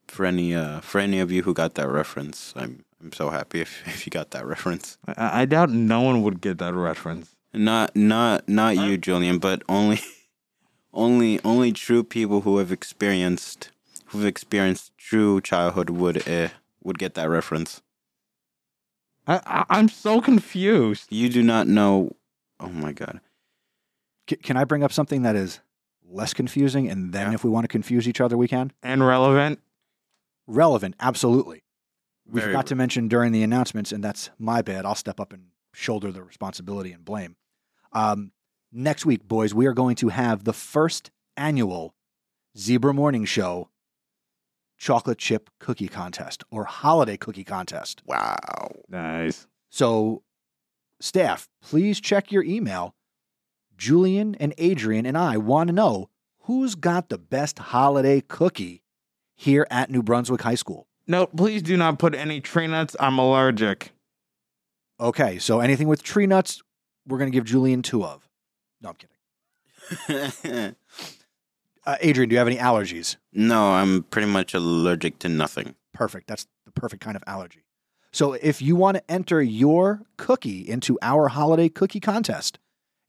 For 0.06 0.26
any 0.26 0.54
uh 0.54 0.80
for 0.80 1.00
any 1.00 1.18
of 1.18 1.32
you 1.32 1.42
who 1.42 1.54
got 1.54 1.74
that 1.74 1.88
reference, 1.88 2.52
I'm 2.54 2.84
I'm 3.02 3.12
so 3.12 3.30
happy 3.30 3.60
if, 3.62 3.82
if 3.88 4.06
you 4.06 4.10
got 4.10 4.30
that 4.32 4.46
reference. 4.46 4.98
I, 5.06 5.42
I 5.42 5.44
doubt 5.46 5.70
no 5.70 6.02
one 6.02 6.22
would 6.22 6.40
get 6.40 6.58
that 6.58 6.74
reference. 6.74 7.34
Not 7.52 7.96
not 7.96 8.48
not 8.48 8.76
you, 8.76 8.98
Julian, 8.98 9.38
but 9.38 9.62
only 9.68 10.00
only 10.92 11.40
only 11.42 11.72
true 11.72 12.04
people 12.04 12.42
who 12.42 12.58
have 12.58 12.70
experienced 12.70 13.70
who've 14.14 14.24
experienced 14.26 14.96
true 14.96 15.40
childhood 15.40 15.90
would 15.90 16.26
uh, 16.28 16.48
would 16.82 16.98
get 16.98 17.14
that 17.14 17.28
reference. 17.28 17.82
I, 19.26 19.40
I, 19.44 19.64
I'm 19.70 19.88
so 19.88 20.20
confused. 20.20 21.06
You 21.10 21.28
do 21.28 21.42
not 21.42 21.66
know. 21.66 22.16
Oh 22.60 22.68
my 22.68 22.92
god. 22.92 23.20
C- 24.30 24.36
can 24.36 24.56
I 24.56 24.64
bring 24.64 24.82
up 24.82 24.92
something 24.92 25.22
that 25.22 25.36
is 25.36 25.60
less 26.08 26.32
confusing? 26.34 26.88
And 26.88 27.12
then 27.12 27.28
Yeah. 27.30 27.34
if 27.34 27.44
we 27.44 27.50
want 27.50 27.64
to 27.64 27.68
confuse 27.68 28.08
each 28.08 28.20
other, 28.20 28.36
we 28.36 28.48
can? 28.48 28.72
And 28.82 29.06
relevant. 29.06 29.60
Relevant, 30.46 30.94
absolutely. 31.00 31.62
We 32.26 32.40
Very 32.40 32.52
forgot 32.52 32.66
to 32.68 32.74
mention 32.74 33.08
during 33.08 33.32
the 33.32 33.42
announcements, 33.42 33.92
and 33.92 34.02
that's 34.04 34.30
my 34.38 34.62
bad. 34.62 34.84
I'll 34.86 34.94
step 34.94 35.18
up 35.20 35.32
and 35.32 35.46
shoulder 35.72 36.12
the 36.12 36.22
responsibility 36.22 36.92
and 36.92 37.04
blame. 37.04 37.36
Um, 37.92 38.32
next 38.72 39.04
week, 39.06 39.26
boys, 39.26 39.54
we 39.54 39.66
are 39.66 39.72
going 39.74 39.96
to 39.96 40.08
have 40.10 40.44
the 40.44 40.52
first 40.52 41.10
annual 41.36 41.94
Zebra 42.56 42.92
Morning 42.94 43.24
Show 43.24 43.68
chocolate 44.84 45.16
chip 45.16 45.48
cookie 45.58 45.88
contest 45.88 46.44
or 46.50 46.64
holiday 46.64 47.16
cookie 47.16 47.42
contest. 47.42 48.02
Wow. 48.04 48.70
Nice. 48.86 49.46
So, 49.70 50.22
staff, 51.00 51.48
please 51.62 52.02
check 52.02 52.30
your 52.30 52.44
email. 52.44 52.94
Julian 53.78 54.34
and 54.34 54.52
Adrian 54.58 55.06
and 55.06 55.16
I 55.16 55.38
want 55.38 55.68
to 55.68 55.72
know 55.72 56.10
who's 56.40 56.74
got 56.74 57.08
the 57.08 57.16
best 57.16 57.58
holiday 57.58 58.20
cookie 58.20 58.82
here 59.34 59.66
at 59.70 59.90
New 59.90 60.02
Brunswick 60.02 60.42
High 60.42 60.54
School. 60.54 60.86
No, 61.06 61.26
please 61.28 61.62
do 61.62 61.78
not 61.78 61.98
put 61.98 62.14
any 62.14 62.42
tree 62.42 62.66
nuts. 62.66 62.94
I'm 63.00 63.18
allergic. 63.18 63.92
Okay, 65.00 65.38
so 65.38 65.60
anything 65.60 65.88
with 65.88 66.02
tree 66.02 66.26
nuts, 66.26 66.62
we're 67.08 67.18
going 67.18 67.32
to 67.32 67.34
give 67.34 67.46
Julian 67.46 67.80
two 67.80 68.04
of. 68.04 68.28
No, 68.82 68.90
I'm 68.90 68.96
kidding. 70.08 70.76
Uh, 71.86 71.96
Adrian, 72.00 72.28
do 72.28 72.34
you 72.34 72.38
have 72.38 72.46
any 72.48 72.56
allergies? 72.56 73.16
no, 73.32 73.72
I'm 73.74 74.04
pretty 74.04 74.28
much 74.28 74.54
allergic 74.54 75.18
to 75.20 75.28
nothing. 75.28 75.74
Perfect. 75.92 76.26
That's 76.26 76.46
the 76.64 76.72
perfect 76.72 77.02
kind 77.02 77.16
of 77.16 77.22
allergy. 77.26 77.64
So 78.12 78.32
if 78.34 78.62
you 78.62 78.76
want 78.76 78.96
to 78.96 79.10
enter 79.10 79.42
your 79.42 80.02
cookie 80.16 80.68
into 80.68 80.98
our 81.02 81.28
holiday 81.28 81.68
cookie 81.68 82.00
contest, 82.00 82.58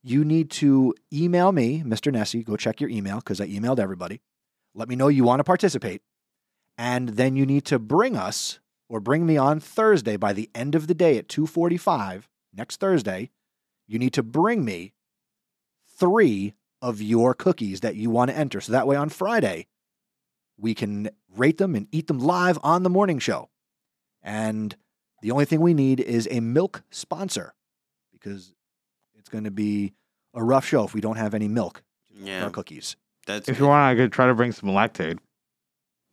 you 0.04 0.26
need 0.26 0.50
to 0.52 0.94
email 1.14 1.52
me, 1.52 1.84
Mr. 1.84 2.12
Nesi. 2.12 2.44
Go 2.44 2.58
check 2.58 2.82
your 2.82 2.90
email 2.90 3.18
because 3.18 3.40
I 3.40 3.48
emailed 3.48 3.80
everybody. 3.80 4.22
Let 4.74 4.90
me 4.90 4.96
know 4.96 5.08
you 5.08 5.24
want 5.24 5.40
to 5.40 5.44
participate. 5.44 6.02
And 6.78 7.10
then 7.10 7.36
you 7.36 7.46
need 7.46 7.66
to 7.66 7.80
bring 7.80 8.18
us 8.18 8.60
or 8.90 9.00
bring 9.00 9.26
me 9.26 9.38
on 9.38 9.60
Thursday 9.60 10.18
by 10.18 10.34
the 10.34 10.50
end 10.54 10.76
of 10.76 10.88
the 10.88 10.94
day 10.94 11.18
at 11.18 11.28
2:45 11.28 12.28
next 12.54 12.80
Thursday. 12.80 13.30
You 13.88 14.00
need 14.00 14.14
to 14.14 14.24
bring 14.24 14.66
me 14.66 14.94
3 15.98 16.54
of 16.86 17.02
your 17.02 17.34
cookies 17.34 17.80
that 17.82 17.96
you 17.96 18.10
want 18.12 18.30
to 18.30 18.38
enter. 18.38 18.62
So 18.62 18.72
that 18.72 18.86
way 18.88 18.96
on 18.96 19.10
Friday 19.10 19.68
we 20.58 20.74
can 20.74 21.10
rate 21.36 21.58
them 21.58 21.76
and 21.76 21.88
eat 21.92 22.08
them 22.08 22.20
live 22.20 22.58
on 22.64 22.84
the 22.84 22.90
morning 22.90 23.20
show. 23.20 23.50
And 24.22 24.76
the 25.22 25.32
only 25.32 25.46
thing 25.46 25.62
we 25.62 25.74
need 25.74 26.00
is 26.00 26.28
a 26.32 26.40
milk 26.40 26.84
sponsor 26.92 27.54
because 28.14 28.54
it's 29.18 29.30
going 29.30 29.44
to 29.46 29.52
be 29.52 29.94
a 30.34 30.44
rough 30.44 30.66
show 30.66 30.84
if 30.86 30.94
we 30.94 31.02
don't 31.02 31.18
have 31.18 31.34
any 31.34 31.48
milk 31.48 31.82
in 32.18 32.28
Yeah, 32.28 32.44
our 32.46 32.50
cookies. 32.52 32.96
that's 33.26 33.50
If 33.50 33.60
you 33.60 33.66
want, 33.68 33.82
I 33.84 33.96
could 33.96 34.12
try 34.12 34.28
to 34.28 34.36
bring 34.36 34.52
some 34.52 34.70
lactate. 34.70 35.18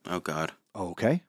oh 0.09 0.21
god. 0.21 0.53
Okay. 0.75 1.23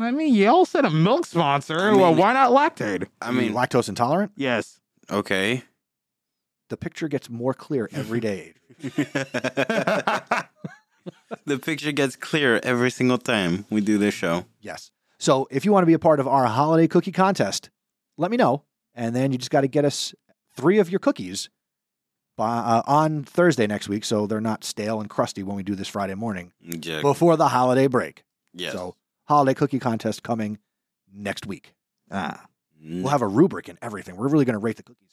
I 0.00 0.12
mean, 0.12 0.32
you 0.32 0.46
all 0.48 0.64
said 0.64 0.84
a 0.84 0.90
milk 0.90 1.26
sponsor. 1.26 1.90
I 1.90 1.94
well, 1.96 2.14
why 2.14 2.32
not 2.32 2.52
lactate? 2.52 3.08
I 3.20 3.32
mean, 3.32 3.52
lactose 3.52 3.88
intolerant? 3.88 4.30
Yes. 4.36 4.78
okay. 5.10 5.64
The 6.68 6.76
picture 6.76 7.08
gets 7.08 7.30
more 7.30 7.54
clear 7.54 7.88
every 7.92 8.20
day. 8.20 8.52
the 11.44 11.58
picture 11.62 11.92
gets 11.92 12.16
clearer 12.16 12.60
every 12.62 12.90
single 12.90 13.18
time 13.18 13.64
we 13.70 13.80
do 13.80 13.98
this 13.98 14.14
show. 14.14 14.44
yes. 14.60 14.90
So 15.20 15.48
if 15.50 15.64
you 15.64 15.72
want 15.72 15.82
to 15.82 15.86
be 15.86 15.94
a 15.94 15.98
part 15.98 16.20
of 16.20 16.28
our 16.28 16.46
holiday 16.46 16.86
cookie 16.86 17.10
contest, 17.10 17.70
let 18.16 18.30
me 18.30 18.36
know. 18.36 18.62
And 18.94 19.16
then 19.16 19.32
you 19.32 19.38
just 19.38 19.50
got 19.50 19.62
to 19.62 19.68
get 19.68 19.84
us 19.84 20.14
three 20.54 20.78
of 20.78 20.90
your 20.90 21.00
cookies 21.00 21.48
by, 22.36 22.58
uh, 22.58 22.82
on 22.86 23.24
Thursday 23.24 23.66
next 23.66 23.88
week 23.88 24.04
so 24.04 24.28
they're 24.28 24.40
not 24.40 24.62
stale 24.62 25.00
and 25.00 25.10
crusty 25.10 25.42
when 25.42 25.56
we 25.56 25.64
do 25.64 25.74
this 25.74 25.88
Friday 25.88 26.14
morning 26.14 26.52
Yeah. 26.60 27.00
before 27.02 27.36
the 27.36 27.48
holiday 27.48 27.88
break. 27.88 28.22
yes. 28.54 28.72
So, 28.74 28.94
holiday 29.24 29.54
cookie 29.54 29.80
contest 29.80 30.22
coming 30.22 30.58
next 31.12 31.46
week. 31.46 31.74
Ah, 32.10 32.44
We'll 32.80 33.08
have 33.08 33.22
a 33.22 33.26
rubric 33.26 33.66
and 33.68 33.76
everything. 33.82 34.16
We're 34.16 34.28
really 34.28 34.44
going 34.44 34.54
to 34.54 34.60
rate 34.60 34.76
the 34.76 34.84
cookies. 34.84 35.08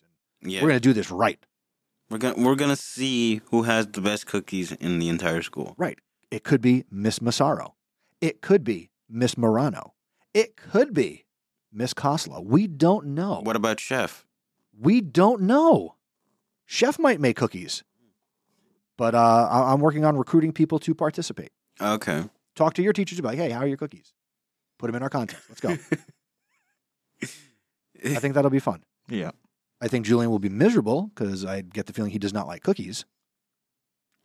Yeah. 0.45 0.61
We're 0.61 0.69
going 0.69 0.79
to 0.81 0.87
do 0.89 0.93
this 0.93 1.11
right. 1.11 1.39
We're 2.09 2.19
gonna 2.19 2.35
we're 2.37 2.55
gonna 2.55 2.75
see 2.75 3.41
who 3.49 3.63
has 3.63 3.87
the 3.87 3.99
best 3.99 4.27
cookies 4.27 4.71
in 4.71 4.99
the 4.99 5.09
entire 5.09 5.41
school. 5.41 5.73
Right. 5.75 5.97
It 6.29 6.43
could 6.43 6.61
be 6.61 6.85
Miss 6.91 7.19
Massaro. 7.19 7.73
It 8.21 8.41
could 8.41 8.63
be 8.63 8.91
Miss 9.09 9.37
Morano. 9.39 9.95
It 10.31 10.55
could 10.55 10.93
be 10.93 11.25
Miss 11.73 11.95
Kosla. 11.95 12.45
We 12.45 12.67
don't 12.67 13.07
know. 13.07 13.41
What 13.43 13.55
about 13.55 13.79
chef? 13.79 14.23
We 14.79 15.01
don't 15.01 15.41
know. 15.41 15.95
Chef 16.67 16.99
might 16.99 17.19
make 17.19 17.37
cookies, 17.37 17.83
but 18.97 19.15
uh, 19.15 19.47
I- 19.49 19.73
I'm 19.73 19.79
working 19.79 20.05
on 20.05 20.15
recruiting 20.15 20.51
people 20.51 20.77
to 20.79 20.93
participate. 20.93 21.51
Okay. 21.81 22.25
Talk 22.55 22.75
to 22.75 22.83
your 22.83 22.93
teachers 22.93 23.17
about, 23.17 23.33
hey, 23.35 23.49
how 23.49 23.61
are 23.61 23.67
your 23.67 23.77
cookies? 23.77 24.13
Put 24.77 24.87
them 24.87 24.95
in 24.95 25.01
our 25.03 25.09
contest. 25.09 25.41
Let's 25.49 25.61
go. 25.61 25.69
I 28.03 28.15
think 28.19 28.35
that'll 28.35 28.51
be 28.51 28.59
fun. 28.59 28.83
yeah. 29.09 29.31
I 29.81 29.87
think 29.87 30.05
Julian 30.05 30.31
will 30.31 30.39
be 30.39 30.49
miserable 30.49 31.11
because 31.13 31.45
I 31.45 31.61
get 31.61 31.85
the 31.85 31.93
feeling 31.93 32.11
he 32.11 32.19
does 32.19 32.33
not 32.33 32.47
like 32.47 32.63
cookies. 32.63 33.05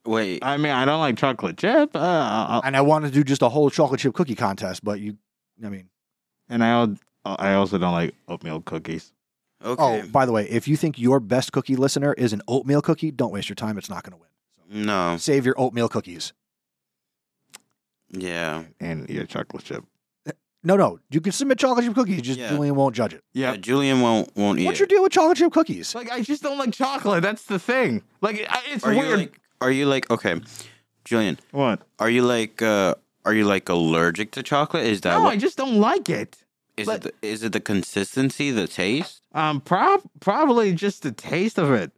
Wait. 0.07 0.45
I 0.45 0.57
mean, 0.57 0.73
I 0.73 0.85
don't 0.85 1.01
like 1.01 1.17
chocolate 1.17 1.59
chip. 1.59 1.91
Uh, 1.95 2.61
And 2.65 2.77
I 2.77 2.81
want 2.81 3.05
to 3.05 3.11
do 3.11 3.23
just 3.25 3.43
a 3.43 3.49
whole 3.49 3.71
chocolate 3.71 4.01
chip 4.01 4.15
cookie 4.15 4.35
contest, 4.35 4.85
but 4.85 5.01
you, 5.01 5.19
I 5.65 5.69
mean, 5.69 5.91
and 6.49 6.65
I, 6.65 6.89
I 7.25 7.55
also 7.55 7.79
don't 7.79 7.93
like 7.93 8.15
oatmeal 8.29 8.61
cookies. 8.63 9.13
Okay. 9.63 10.03
oh, 10.03 10.09
by 10.09 10.25
the 10.25 10.33
way, 10.33 10.49
if 10.49 10.67
you 10.67 10.77
think 10.77 10.99
your 10.99 11.21
best 11.21 11.53
cookie 11.53 11.77
listener 11.77 12.15
is 12.15 12.33
an 12.33 12.41
oatmeal 12.49 12.81
cookie, 12.81 13.11
don't 13.11 13.31
waste 13.31 13.49
your 13.49 13.57
time. 13.57 13.77
It's 13.77 13.91
not 13.91 14.03
going 14.05 14.13
to 14.13 14.17
win. 14.19 14.31
So 14.57 14.87
no. 14.87 15.17
save 15.19 15.45
your 15.45 15.55
oatmeal 15.59 15.89
cookies. 15.89 16.33
Yeah. 18.09 18.65
And 18.81 19.09
yeah, 19.11 19.25
chocolate 19.25 19.65
chip. 19.65 19.85
No, 20.63 20.77
no, 20.77 20.99
you 21.11 21.21
can 21.23 21.33
submit 21.33 21.59
chocolate 21.59 21.85
chip 21.87 21.95
cookies. 21.95 22.21
Just 22.23 22.39
Yeah. 22.39 22.51
Julian 22.51 22.75
won't 22.75 22.95
judge 22.95 23.15
it. 23.15 23.25
Yeah. 23.33 23.57
Julian 23.57 24.01
won't 24.03 24.31
won't 24.37 24.59
eat. 24.59 24.67
What's 24.67 24.77
it. 24.77 24.81
your 24.81 24.87
deal 24.89 25.03
with 25.03 25.13
chocolate 25.13 25.39
chip 25.39 25.53
cookies? 25.53 25.95
Like, 25.95 26.11
I 26.13 26.21
just 26.23 26.43
don't 26.43 26.59
like 26.59 26.73
chocolate. 26.75 27.23
That's 27.23 27.45
the 27.45 27.59
thing. 27.59 28.03
Like, 28.21 28.47
I- 28.49 28.63
it's 28.73 28.85
Are 28.85 28.93
you 28.93 28.99
weird. 29.01 29.19
like? 29.19 29.41
Are 29.63 29.71
you 29.71 29.87
like? 29.87 30.11
Okay, 30.11 30.41
Julian. 31.05 31.39
what? 31.53 31.81
Are 31.99 32.11
you 32.11 32.23
like? 32.23 32.61
uh 32.63 32.95
Are 33.25 33.35
you 33.35 33.45
like 33.45 33.69
allergic 33.69 34.31
to 34.33 34.43
chocolate? 34.43 34.87
Is 34.87 35.01
that 35.03 35.15
No, 35.17 35.25
what? 35.25 35.33
I 35.33 35.37
just 35.37 35.57
don't 35.59 35.79
like 35.81 36.09
it. 36.09 36.45
Is 36.77 36.87
but- 36.87 37.05
it? 37.07 37.15
The, 37.21 37.29
is 37.29 37.43
it 37.43 37.53
the 37.53 37.61
consistency, 37.61 38.51
the 38.51 38.67
taste? 38.67 39.23
Um, 39.35 39.61
prob- 39.61 40.09
probably 40.21 40.73
just 40.75 41.03
the 41.03 41.13
taste 41.13 41.59
of 41.59 41.71
it. 41.71 41.93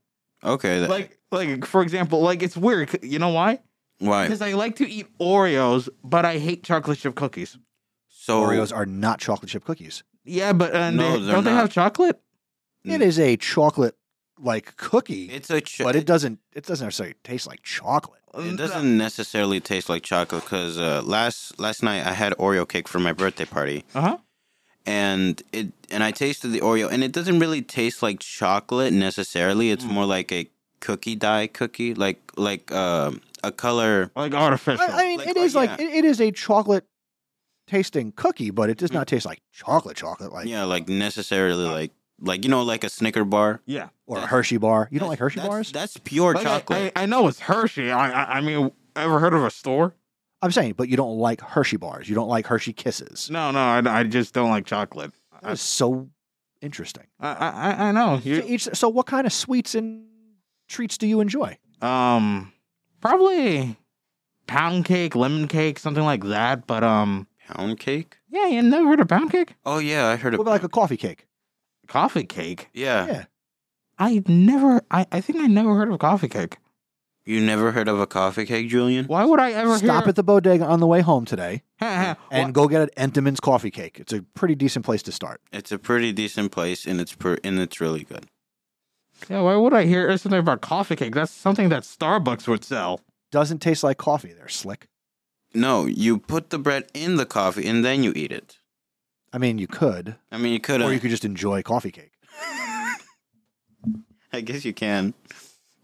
Okay. 0.44 0.80
That, 0.80 0.90
Like, 0.90 1.18
like 1.30 1.64
for 1.64 1.82
example, 1.82 2.20
like 2.20 2.42
it's 2.42 2.56
weird. 2.56 2.90
You 3.02 3.18
know 3.18 3.28
why? 3.30 3.60
why? 3.98 4.24
Because 4.26 4.42
I 4.42 4.52
like 4.54 4.76
to 4.76 4.88
eat 4.88 5.06
Oreos, 5.20 5.88
but 6.02 6.24
I 6.24 6.38
hate 6.38 6.64
chocolate 6.64 6.98
chip 6.98 7.14
cookies. 7.14 7.56
So 8.22 8.40
Oreos 8.42 8.72
are 8.72 8.86
not 8.86 9.18
chocolate 9.18 9.50
chip 9.50 9.64
cookies. 9.64 10.04
Yeah, 10.24 10.52
but 10.52 10.72
uh, 10.74 10.90
No, 10.92 11.18
they, 11.18 11.24
they're 11.24 11.34
don't 11.34 11.44
they 11.44 11.50
not. 11.50 11.56
have 11.62 11.72
chocolate? 11.72 12.20
Mm. 12.86 12.94
It 12.94 13.02
is 13.02 13.18
a 13.18 13.36
chocolate 13.36 13.96
like 14.38 14.76
cookie, 14.76 15.24
It's 15.26 15.50
a. 15.50 15.60
Ch- 15.60 15.80
but 15.82 15.96
it 15.96 16.06
doesn't. 16.06 16.38
It 16.54 16.64
doesn't 16.64 16.86
necessarily 16.86 17.16
taste 17.24 17.46
like 17.48 17.62
chocolate. 17.62 18.20
It 18.34 18.56
doesn't 18.56 18.96
necessarily 18.96 19.58
taste 19.60 19.88
like 19.88 20.02
chocolate 20.04 20.44
because 20.44 20.78
uh, 20.78 21.02
last 21.04 21.58
last 21.58 21.82
night 21.82 22.06
I 22.06 22.12
had 22.12 22.32
Oreo 22.38 22.66
cake 22.68 22.86
for 22.88 23.00
my 23.00 23.12
birthday 23.12 23.44
party, 23.44 23.84
Uh 23.94 24.00
huh. 24.00 24.16
and 24.86 25.42
it 25.52 25.72
and 25.90 26.02
I 26.04 26.10
tasted 26.12 26.48
the 26.48 26.60
Oreo, 26.60 26.88
and 26.90 27.02
it 27.04 27.12
doesn't 27.12 27.38
really 27.40 27.62
taste 27.62 28.02
like 28.02 28.20
chocolate 28.20 28.92
necessarily. 28.92 29.70
It's 29.70 29.84
more 29.84 30.06
like 30.06 30.32
a 30.32 30.48
cookie 30.80 31.14
dye 31.16 31.46
cookie, 31.48 31.94
like 31.94 32.20
like 32.36 32.70
uh, 32.72 33.10
a 33.44 33.52
color. 33.52 34.10
Like 34.16 34.32
artificial. 34.34 34.80
I, 34.88 35.02
I 35.02 35.04
mean, 35.06 35.18
Like, 35.18 35.28
it 35.28 35.36
is 35.36 35.54
like 35.54 35.70
yeah. 35.78 35.86
it, 35.86 35.94
it 35.98 36.04
is 36.04 36.20
a 36.20 36.30
chocolate 36.32 36.86
tasting 37.72 38.12
cookie, 38.12 38.50
but 38.50 38.68
it 38.70 38.78
does 38.78 38.92
not 38.92 39.06
taste 39.06 39.24
like 39.26 39.40
chocolate 39.52 39.96
chocolate, 39.96 40.32
like 40.32 40.46
yeah, 40.46 40.64
like 40.64 40.88
necessarily 40.88 41.64
like 41.64 41.90
like 42.20 42.44
you 42.44 42.50
know 42.50 42.62
like 42.62 42.84
a 42.84 42.88
Snicker 42.88 43.24
bar. 43.24 43.60
yeah. 43.66 43.88
or 44.06 44.18
a 44.18 44.26
Hershey 44.26 44.58
bar. 44.58 44.88
You 44.92 44.98
don't 45.00 45.08
like 45.08 45.18
Hershey 45.18 45.40
that's, 45.40 45.48
bars? 45.48 45.72
That's 45.72 45.96
pure 45.96 46.34
Like, 46.34 46.46
I- 46.46 46.58
chocolate. 46.58 46.92
I, 46.96 47.02
I 47.02 47.06
know 47.06 47.28
it's 47.28 47.40
Hershey. 47.40 47.90
I, 47.90 48.10
I, 48.10 48.38
I 48.38 48.40
mean, 48.42 48.70
ever 48.94 49.18
heard 49.18 49.34
of 49.34 49.42
a 49.42 49.50
store? 49.50 49.94
I'm 50.42 50.50
saying, 50.52 50.74
but 50.76 50.88
you 50.88 50.96
don't 50.96 51.18
like 51.18 51.40
Hershey 51.40 51.76
bars. 51.78 52.08
You 52.08 52.14
don't 52.14 52.28
like 52.28 52.46
Hershey 52.46 52.72
Kisses. 52.72 53.30
No, 53.30 53.50
no, 53.52 53.58
I, 53.60 53.82
I 53.86 54.02
just 54.04 54.34
don't 54.34 54.50
like 54.50 54.66
chocolate. 54.66 55.12
That 55.40 55.52
is 55.52 55.60
so 55.60 56.08
interesting. 56.60 57.06
I, 57.20 57.28
I, 57.32 57.88
I 57.88 57.92
know. 57.92 58.18
So, 58.20 58.28
You, 58.28 58.42
each, 58.46 58.68
so, 58.72 58.88
what 58.88 59.06
kind 59.06 59.26
of 59.26 59.32
sweets 59.32 59.74
and 59.74 60.04
treats 60.68 60.98
do 60.98 61.06
you 61.06 61.20
enjoy? 61.20 61.56
um, 61.80 62.52
probably 63.00 63.76
pound 64.46 64.84
cake, 64.84 65.14
lemon 65.16 65.48
cake, 65.48 65.78
something 65.78 66.04
like 66.04 66.24
that. 66.24 66.66
But 66.66 66.82
um, 66.84 67.26
Pound 67.54 67.78
cake. 67.78 68.18
yeah, 68.28 68.46
you 68.46 68.62
never 68.62 68.88
heard 68.88 69.00
of 69.00 69.08
pound 69.08 69.30
cake? 69.30 69.54
Oh 69.64 69.78
yeah, 69.78 70.08
I 70.08 70.16
heard 70.16 70.34
of 70.34 70.38
What 70.38 70.44
about 70.44 70.52
like 70.52 70.62
a 70.64 70.68
coffee 70.68 70.96
cake? 70.96 71.26
Coffee 71.88 72.24
cake. 72.24 72.68
yeah. 72.72 73.06
Yeah. 73.06 73.24
I 73.98 74.22
never. 74.26 74.80
I, 74.90 75.06
I 75.12 75.20
think 75.20 75.38
I 75.38 75.46
never 75.46 75.74
heard 75.76 75.88
of 75.88 75.94
a 75.94 75.98
coffee 75.98 76.28
cake. 76.28 76.56
You 77.24 77.40
never 77.40 77.70
heard 77.70 77.86
of 77.86 78.00
a 78.00 78.06
coffee 78.06 78.44
cake, 78.46 78.68
Julian? 78.68 79.04
Why 79.04 79.24
would 79.24 79.38
I 79.38 79.52
ever 79.52 79.76
Stop 79.78 80.04
hear? 80.04 80.08
at 80.08 80.16
the 80.16 80.24
bodega 80.24 80.64
on 80.64 80.80
the 80.80 80.86
way 80.88 81.02
home 81.02 81.24
today 81.24 81.62
and 81.80 82.16
and 82.32 82.52
go 82.54 82.66
get 82.66 82.90
an 82.96 83.10
Entenmann's 83.10 83.38
coffee 83.38 83.70
cake. 83.70 84.00
It's 84.00 84.12
a 84.12 84.22
pretty 84.34 84.54
decent 84.56 84.84
place 84.84 85.02
to 85.04 85.12
start. 85.12 85.40
It's 85.52 85.70
a 85.70 85.78
pretty 85.78 86.12
decent 86.12 86.50
place, 86.52 86.84
and 86.86 87.00
it's 87.00 87.14
per- 87.14 87.38
and 87.44 87.58
it's 87.60 87.80
really 87.80 88.02
good. 88.02 88.26
yeah, 89.30 89.40
why 89.42 89.54
would 89.54 89.74
I 89.74 89.84
hear 89.84 90.16
something 90.16 90.40
about 90.40 90.62
coffee 90.62 90.96
cake? 90.96 91.14
That's 91.14 91.30
something 91.30 91.68
that 91.68 91.82
Starbucks 91.84 92.48
would 92.48 92.64
sell. 92.64 93.00
Doesn't 93.30 93.58
taste 93.60 93.84
like 93.84 93.98
coffee. 93.98 94.32
They're 94.32 94.48
slick. 94.48 94.88
No, 95.54 95.86
you 95.86 96.18
put 96.18 96.50
the 96.50 96.58
bread 96.58 96.88
in 96.94 97.16
the 97.16 97.26
coffee 97.26 97.66
and 97.66 97.84
then 97.84 98.02
you 98.02 98.12
eat 98.16 98.32
it. 98.32 98.58
I 99.32 99.38
mean, 99.38 99.58
you 99.58 99.66
could, 99.66 100.16
I 100.30 100.38
mean, 100.38 100.52
you 100.52 100.60
could. 100.60 100.82
or 100.82 100.86
uh, 100.86 100.90
you 100.90 101.00
could 101.00 101.10
just 101.10 101.24
enjoy 101.24 101.62
coffee 101.62 101.90
cake. 101.90 102.12
I 104.32 104.40
guess 104.42 104.64
you 104.64 104.72
can, 104.74 105.14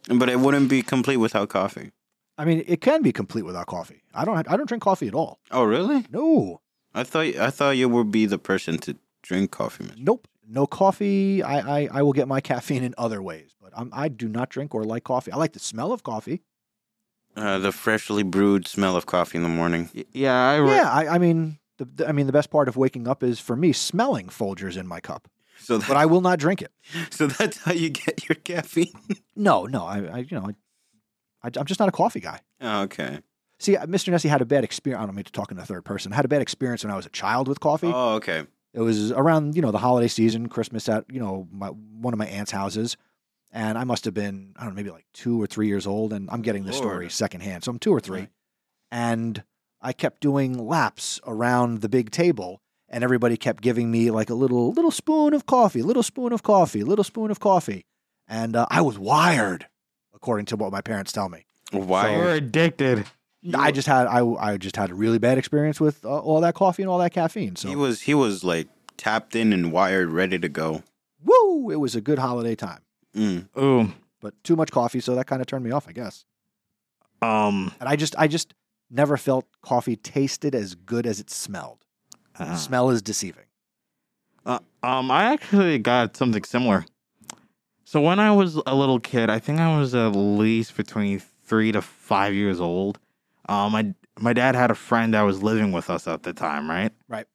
but 0.09 0.29
it 0.29 0.41
wouldn't 0.41 0.69
be 0.69 0.83
complete 0.83 1.17
without 1.17 1.49
coffee. 1.49 1.93
I 2.37 2.45
mean, 2.45 2.63
it 2.67 2.81
can 2.81 3.03
be 3.03 3.13
complete 3.13 3.43
without 3.43 3.67
coffee. 3.67 4.03
I 4.15 4.25
don't. 4.25 4.37
I 4.49 4.57
don't 4.57 4.67
drink 4.69 4.83
coffee 4.83 5.09
at 5.09 5.15
all. 5.15 5.39
Oh, 5.51 5.65
really? 5.65 6.07
No, 6.11 6.61
I 6.95 7.05
thought 7.05 7.27
I 7.37 7.51
thought 7.51 7.71
you 7.77 7.89
would 7.89 8.11
be 8.11 8.27
the 8.27 8.39
person 8.39 8.79
to 8.79 8.97
drink 9.23 9.51
coffee. 9.51 9.85
Mister. 9.85 9.99
nope, 10.01 10.29
no 10.47 10.67
coffee. 10.67 11.43
I, 11.43 11.81
I, 11.81 11.89
I 11.93 12.03
will 12.03 12.13
get 12.13 12.29
my 12.29 12.41
caffeine 12.53 12.85
in 12.85 12.95
other 12.97 13.21
ways, 13.23 13.51
but 13.61 13.73
I'm, 13.77 13.91
I 13.93 14.09
do 14.09 14.29
not 14.29 14.51
drink 14.51 14.75
or 14.75 14.85
like 14.85 15.05
coffee. 15.05 15.33
I 15.33 15.37
like 15.37 15.53
the 15.53 15.59
smell 15.59 15.93
of 15.93 16.03
coffee. 16.03 16.43
Uh, 17.39 17.59
the 17.59 17.73
freshly 17.73 18.23
brewed 18.23 18.67
smell 18.67 18.97
of 18.97 19.07
coffee 19.07 19.37
in 19.39 19.43
the 19.43 19.49
morning. 19.49 19.89
Y- 19.95 20.05
Yeah, 20.13 20.35
I 20.51 20.57
re- 20.57 20.71
Yeah, 20.77 20.91
I, 20.91 21.15
I 21.15 21.19
mean, 21.19 21.59
the, 21.79 21.85
the- 21.85 22.09
I 22.09 22.13
mean, 22.13 22.27
the 22.27 22.33
best 22.33 22.51
part 22.51 22.69
of 22.69 22.77
waking 22.77 23.07
up 23.07 23.23
is 23.23 23.39
for 23.41 23.55
me 23.57 23.73
smelling 23.73 24.27
Folgers 24.29 24.77
in 24.77 24.87
my 24.87 25.01
cup, 25.01 25.29
So 25.61 25.79
but 25.79 25.97
I 25.97 26.07
will 26.07 26.21
not 26.21 26.39
drink 26.39 26.63
it. 26.63 26.73
so 27.11 27.27
that's 27.29 27.59
how 27.63 27.73
you 27.73 27.91
get 27.91 28.29
your 28.29 28.37
caffeine. 28.37 28.93
No, 29.37 29.67
no, 29.67 29.85
I, 29.85 29.99
I 29.99 30.19
you 30.19 30.37
know, 30.39 30.47
I, 30.49 31.47
I, 31.47 31.51
I'm 31.57 31.65
just 31.67 31.79
not 31.79 31.89
a 31.89 31.93
coffee 31.93 32.19
guy. 32.21 32.41
Oh, 32.61 32.81
okay. 32.83 33.21
See, 33.61 33.77
uh, 33.77 33.87
Mr. 33.87 34.13
Nesi 34.13 34.29
had 34.29 34.41
a 34.43 34.45
bad 34.45 34.65
experience. 34.65 35.01
I 35.03 35.07
don't 35.07 35.15
mean 35.15 35.25
to 35.25 35.33
talk 35.33 35.51
in 35.53 35.57
the 35.57 35.65
third 35.65 35.85
person. 35.85 36.13
I 36.13 36.17
had 36.17 36.25
a 36.25 36.29
bad 36.29 36.43
experience 36.43 36.83
when 36.85 36.93
I 36.93 36.97
was 36.97 37.07
a 37.07 37.11
child 37.11 37.47
with 37.47 37.61
coffee. 37.61 37.91
Oh, 37.95 38.15
okay. 38.17 38.45
It 38.75 38.81
was 38.81 39.13
around 39.13 39.55
you 39.57 39.63
know 39.63 39.71
the 39.71 39.79
holiday 39.79 40.09
season, 40.09 40.49
Christmas 40.49 40.89
at 40.89 41.05
you 41.09 41.21
know 41.21 41.47
my, 41.53 41.69
one 41.69 42.13
of 42.13 42.19
my 42.19 42.27
aunt's 42.27 42.51
houses, 42.51 42.97
and 43.51 43.79
I 43.79 43.85
must 43.85 44.05
have 44.05 44.15
been 44.15 44.53
I 44.57 44.61
don't 44.65 44.71
know 44.71 44.77
maybe 44.77 44.91
like 44.91 45.07
two 45.13 45.41
or 45.41 45.47
three 45.47 45.67
years 45.69 45.87
old, 45.87 46.13
and 46.13 46.29
I'm 46.31 46.43
getting 46.43 46.65
this 46.65 46.77
story 46.77 47.09
secondhand, 47.11 47.65
so 47.65 47.71
I'm 47.71 47.79
two 47.79 47.93
or 47.93 48.01
three, 48.01 48.21
Right. 48.21 48.29
and 48.91 49.43
I 49.81 49.93
kept 49.93 50.21
doing 50.21 50.59
laps 50.67 51.21
around 51.27 51.81
the 51.83 51.89
big 51.89 52.11
table, 52.11 52.61
and 52.89 53.05
everybody 53.05 53.37
kept 53.37 53.63
giving 53.63 53.91
me 53.91 54.11
like 54.11 54.31
a 54.31 54.35
little 54.35 54.73
little 54.73 54.91
spoon 54.91 55.35
of 55.35 55.47
coffee, 55.47 55.83
little 55.83 56.03
spoon 56.03 56.33
of 56.33 56.43
coffee, 56.43 56.83
little 56.83 57.05
spoon 57.05 57.31
of 57.31 57.41
coffee, 57.41 57.85
and 58.27 58.57
uh, 58.57 58.67
I 58.71 58.81
was 58.81 58.99
wired, 58.99 59.67
according 60.15 60.47
to 60.47 60.57
what 60.57 60.73
my 60.73 60.81
parents 60.81 61.13
tell 61.13 61.29
me. 61.29 61.47
Why? 61.71 62.17
You're 62.17 62.31
addicted. 62.33 63.07
I 63.55 63.71
just 63.71 63.87
had 63.87 64.07
I, 64.09 64.27
I 64.27 64.57
just 64.57 64.75
had 64.77 64.91
a 64.91 64.95
really 64.95 65.19
bad 65.19 65.39
experience 65.39 65.81
with 65.81 66.05
uh, 66.05 66.09
all 66.19 66.41
that 66.41 66.55
coffee 66.55 66.83
and 66.83 66.91
all 66.91 66.99
that 66.99 67.13
caffeine. 67.13 67.55
So 67.57 67.69
he 67.69 67.77
was 67.77 68.03
he 68.03 68.15
was 68.15 68.43
like 68.43 68.69
tapped 68.97 69.37
in 69.37 69.53
and 69.53 69.71
wired, 69.71 70.11
ready 70.11 70.39
to 70.41 70.49
go. 70.49 70.83
woo, 71.25 71.71
it 71.71 71.77
was 71.77 71.95
a 71.95 72.01
good 72.01 72.19
holiday 72.19 72.57
time. 72.57 72.81
Mm. 73.17 73.49
Ooh. 73.59 73.93
but 74.21 74.35
too 74.45 74.57
much 74.57 74.71
coffee, 74.71 75.01
so 75.01 75.15
that 75.15 75.27
kind 75.27 75.41
of 75.41 75.47
turned 75.47 75.65
me 75.65 75.71
off, 75.71 75.89
I 75.89 75.93
guess. 75.93 76.25
Um. 77.23 77.73
And 77.81 77.89
I 77.89 77.97
just, 77.97 78.15
I 78.19 78.29
just 78.29 78.55
never 78.91 79.17
felt 79.17 79.47
coffee 79.63 79.97
tasted 79.97 80.55
as 80.55 80.75
good 80.75 81.07
as 81.07 81.21
it 81.21 81.31
smelled. 81.31 81.85
uh, 82.39 82.55
Smell 82.57 82.91
is 82.91 83.03
deceiving. 83.03 83.45
Uh, 84.47 84.61
um, 84.83 85.11
I 85.11 85.25
actually 85.25 85.79
got 85.79 86.17
something 86.17 86.45
similar. 86.45 86.85
So 87.85 88.01
when 88.01 88.19
I 88.21 88.31
was 88.33 88.55
a 88.67 88.75
little 88.75 89.01
kid, 89.01 89.31
I 89.31 89.39
think 89.39 89.61
I 89.61 89.79
was 89.79 89.95
at 89.95 90.09
least 90.09 90.77
between 90.77 91.21
three 91.45 91.73
to 91.73 91.83
five 91.83 92.35
years 92.35 92.61
old. 92.61 92.99
Um, 93.49 93.73
my 93.73 93.95
my 94.19 94.33
dad 94.33 94.55
had 94.55 94.71
a 94.71 94.75
friend 94.75 95.15
that 95.15 95.23
was 95.23 95.43
living 95.43 95.73
with 95.73 95.89
us 95.91 96.07
at 96.07 96.23
the 96.23 96.33
time, 96.33 96.69
right? 96.69 96.93
Right. 97.09 97.27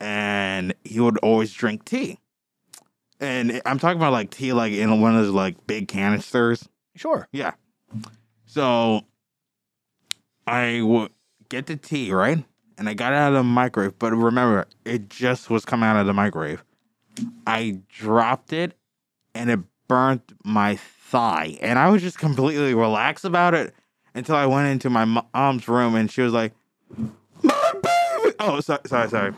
And 0.00 0.74
he 0.84 0.98
would 1.00 1.18
always 1.18 1.52
drink 1.52 1.84
tea. 1.84 2.18
And 3.20 3.60
I'm 3.64 3.78
talking 3.78 3.96
about 3.96 4.12
like 4.12 4.30
tea, 4.30 4.52
like 4.52 4.72
in 4.72 5.00
one 5.00 5.16
of 5.16 5.24
those 5.24 5.32
like 5.32 5.66
big 5.66 5.88
canisters. 5.88 6.68
Sure. 6.96 7.28
Yeah. 7.32 7.52
So 8.46 9.02
I 10.46 10.80
would 10.82 11.10
get 11.48 11.66
the 11.66 11.76
tea, 11.76 12.12
right? 12.12 12.44
And 12.76 12.88
I 12.88 12.94
got 12.94 13.12
it 13.12 13.16
out 13.16 13.28
of 13.28 13.34
the 13.34 13.42
microwave, 13.44 13.98
but 13.98 14.12
remember, 14.12 14.66
it 14.84 15.08
just 15.08 15.48
was 15.48 15.64
coming 15.64 15.88
out 15.88 15.96
of 15.96 16.06
the 16.06 16.12
microwave. 16.12 16.64
I 17.46 17.80
dropped 17.88 18.52
it 18.52 18.76
and 19.34 19.50
it 19.50 19.60
burnt 19.86 20.32
my 20.44 20.76
thigh. 20.76 21.58
And 21.60 21.78
I 21.78 21.88
was 21.88 22.02
just 22.02 22.18
completely 22.18 22.74
relaxed 22.74 23.24
about 23.24 23.54
it 23.54 23.74
until 24.14 24.34
I 24.36 24.46
went 24.46 24.68
into 24.68 24.90
my 24.90 25.04
mom's 25.04 25.68
room 25.68 25.94
and 25.94 26.10
she 26.10 26.22
was 26.22 26.32
like, 26.32 26.52
My 27.42 27.72
baby! 27.72 28.36
Oh, 28.40 28.60
sorry, 28.60 28.80
sorry, 28.86 29.08
sorry. 29.08 29.34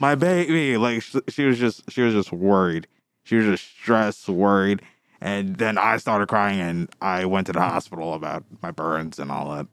My 0.00 0.14
baby. 0.14 0.76
Like, 0.76 1.02
she 1.28 1.44
was 1.44 1.58
just, 1.58 1.90
she 1.90 2.00
was 2.02 2.14
just 2.14 2.32
worried. 2.32 2.86
She 3.24 3.36
was 3.36 3.46
just 3.46 3.64
stressed, 3.64 4.28
worried. 4.28 4.82
And 5.20 5.56
then 5.56 5.78
I 5.78 5.98
started 5.98 6.26
crying 6.28 6.60
and 6.60 6.88
I 7.00 7.24
went 7.26 7.46
to 7.46 7.52
the 7.52 7.60
hospital 7.60 8.14
about 8.14 8.44
my 8.60 8.70
burns 8.72 9.18
and 9.20 9.30
all 9.30 9.54
that. 9.54 9.66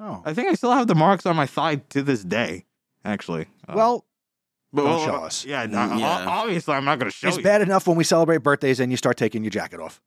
Oh. 0.00 0.22
I 0.24 0.32
think 0.34 0.48
I 0.48 0.54
still 0.54 0.72
have 0.72 0.86
the 0.86 0.94
marks 0.94 1.26
on 1.26 1.36
my 1.36 1.46
thigh 1.46 1.76
to 1.90 2.02
this 2.02 2.24
day, 2.24 2.64
actually. 3.04 3.46
Uh, 3.68 3.74
Well, 3.76 4.04
but, 4.72 4.82
don't 4.82 4.90
well, 4.96 5.04
show 5.06 5.14
uh, 5.14 5.26
us. 5.26 5.44
Yeah, 5.44 5.66
Mm, 5.66 5.70
no, 5.90 5.96
yeah. 5.98 6.24
obviously 6.26 6.74
I'm 6.74 6.84
not 6.84 6.98
going 6.98 7.10
to 7.10 7.16
show 7.16 7.28
it's 7.28 7.36
you. 7.36 7.40
It's 7.40 7.44
bad 7.44 7.60
enough 7.60 7.86
when 7.86 7.96
we 7.96 8.04
celebrate 8.04 8.38
birthdays 8.38 8.80
and 8.80 8.90
you 8.90 8.96
start 8.96 9.16
taking 9.16 9.44
your 9.44 9.50
jacket 9.50 9.78
off. 9.78 10.00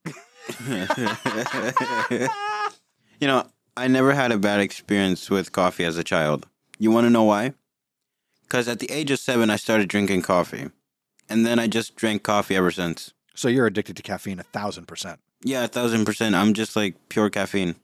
you 3.20 3.26
know, 3.26 3.46
I 3.76 3.86
never 3.88 4.12
had 4.12 4.32
a 4.32 4.38
bad 4.38 4.60
experience 4.60 5.30
with 5.30 5.52
coffee 5.52 5.84
as 5.84 5.96
a 5.96 6.04
child. 6.04 6.46
You 6.78 6.90
want 6.90 7.06
to 7.06 7.10
know 7.10 7.24
why? 7.24 7.54
Because 8.42 8.66
at 8.68 8.78
the 8.80 8.90
age 8.90 9.10
of 9.10 9.18
seven, 9.18 9.50
I 9.50 9.56
started 9.56 9.88
drinking 9.88 10.22
coffee. 10.22 10.70
And 11.28 11.44
then 11.46 11.58
I 11.58 11.66
just 11.66 11.96
drank 11.96 12.22
coffee 12.22 12.56
ever 12.56 12.70
since. 12.70 13.12
So 13.34 13.48
you're 13.48 13.66
addicted 13.66 13.96
to 13.96 14.02
caffeine 14.02 14.38
a 14.40 14.44
thousand 14.44 14.86
percent. 14.86 15.20
Yeah, 15.44 15.64
a 15.64 15.68
thousand 15.68 16.04
percent. 16.04 16.34
I'm 16.34 16.54
just 16.54 16.74
like 16.74 16.96
pure 17.08 17.30
caffeine. 17.30 17.76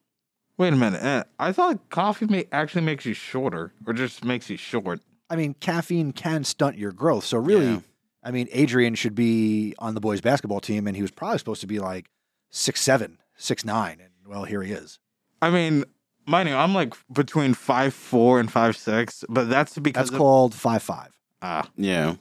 Wait 0.57 0.73
a 0.73 0.77
minute. 0.77 1.03
uh, 1.03 1.25
I 1.39 1.53
thought 1.53 1.91
coffee 1.91 2.27
may 2.27 2.47
actually 2.53 2.83
makes 2.83 3.05
you 3.05 3.15
shorter, 3.15 3.73
or 3.87 3.93
just 3.93 4.25
makes 4.25 4.49
you 4.49 4.57
short. 4.57 5.01
I 5.29 5.37
mean, 5.37 5.55
caffeine 5.61 6.13
can 6.13 6.45
stunt 6.45 6.79
your 6.79 6.93
growth. 6.93 7.25
So 7.25 7.39
really, 7.39 7.67
Yeah. 7.67 7.81
I 8.23 8.31
mean, 8.31 8.49
Adrian 8.53 8.95
should 8.95 9.15
be 9.15 9.75
on 9.79 9.95
the 9.95 10.01
boys' 10.01 10.21
basketball 10.21 10.61
team, 10.61 10.87
and 10.87 10.97
he 10.97 11.03
was 11.03 11.11
probably 11.11 11.39
supposed 11.39 11.61
to 11.61 11.67
be 11.67 11.79
like 11.79 12.07
six 12.51 12.81
seven, 12.81 13.19
six 13.37 13.65
nine, 13.65 13.99
and 14.01 14.11
well, 14.27 14.45
here 14.45 14.63
he 14.63 14.73
is. 14.73 14.99
I 15.43 15.51
mean, 15.51 15.85
mind 16.27 16.49
you, 16.49 16.55
I'm 16.55 16.73
like 16.75 16.95
between 17.13 17.55
five 17.55 17.93
four 17.95 18.41
and 18.41 18.51
five 18.51 18.77
six, 18.77 19.25
but 19.29 19.49
that's 19.51 19.77
because 19.79 20.07
That's 20.07 20.13
of, 20.15 20.19
called 20.19 20.55
five 20.55 20.83
five. 20.83 21.11
Ah. 21.43 21.69
Yeah. 21.77 22.15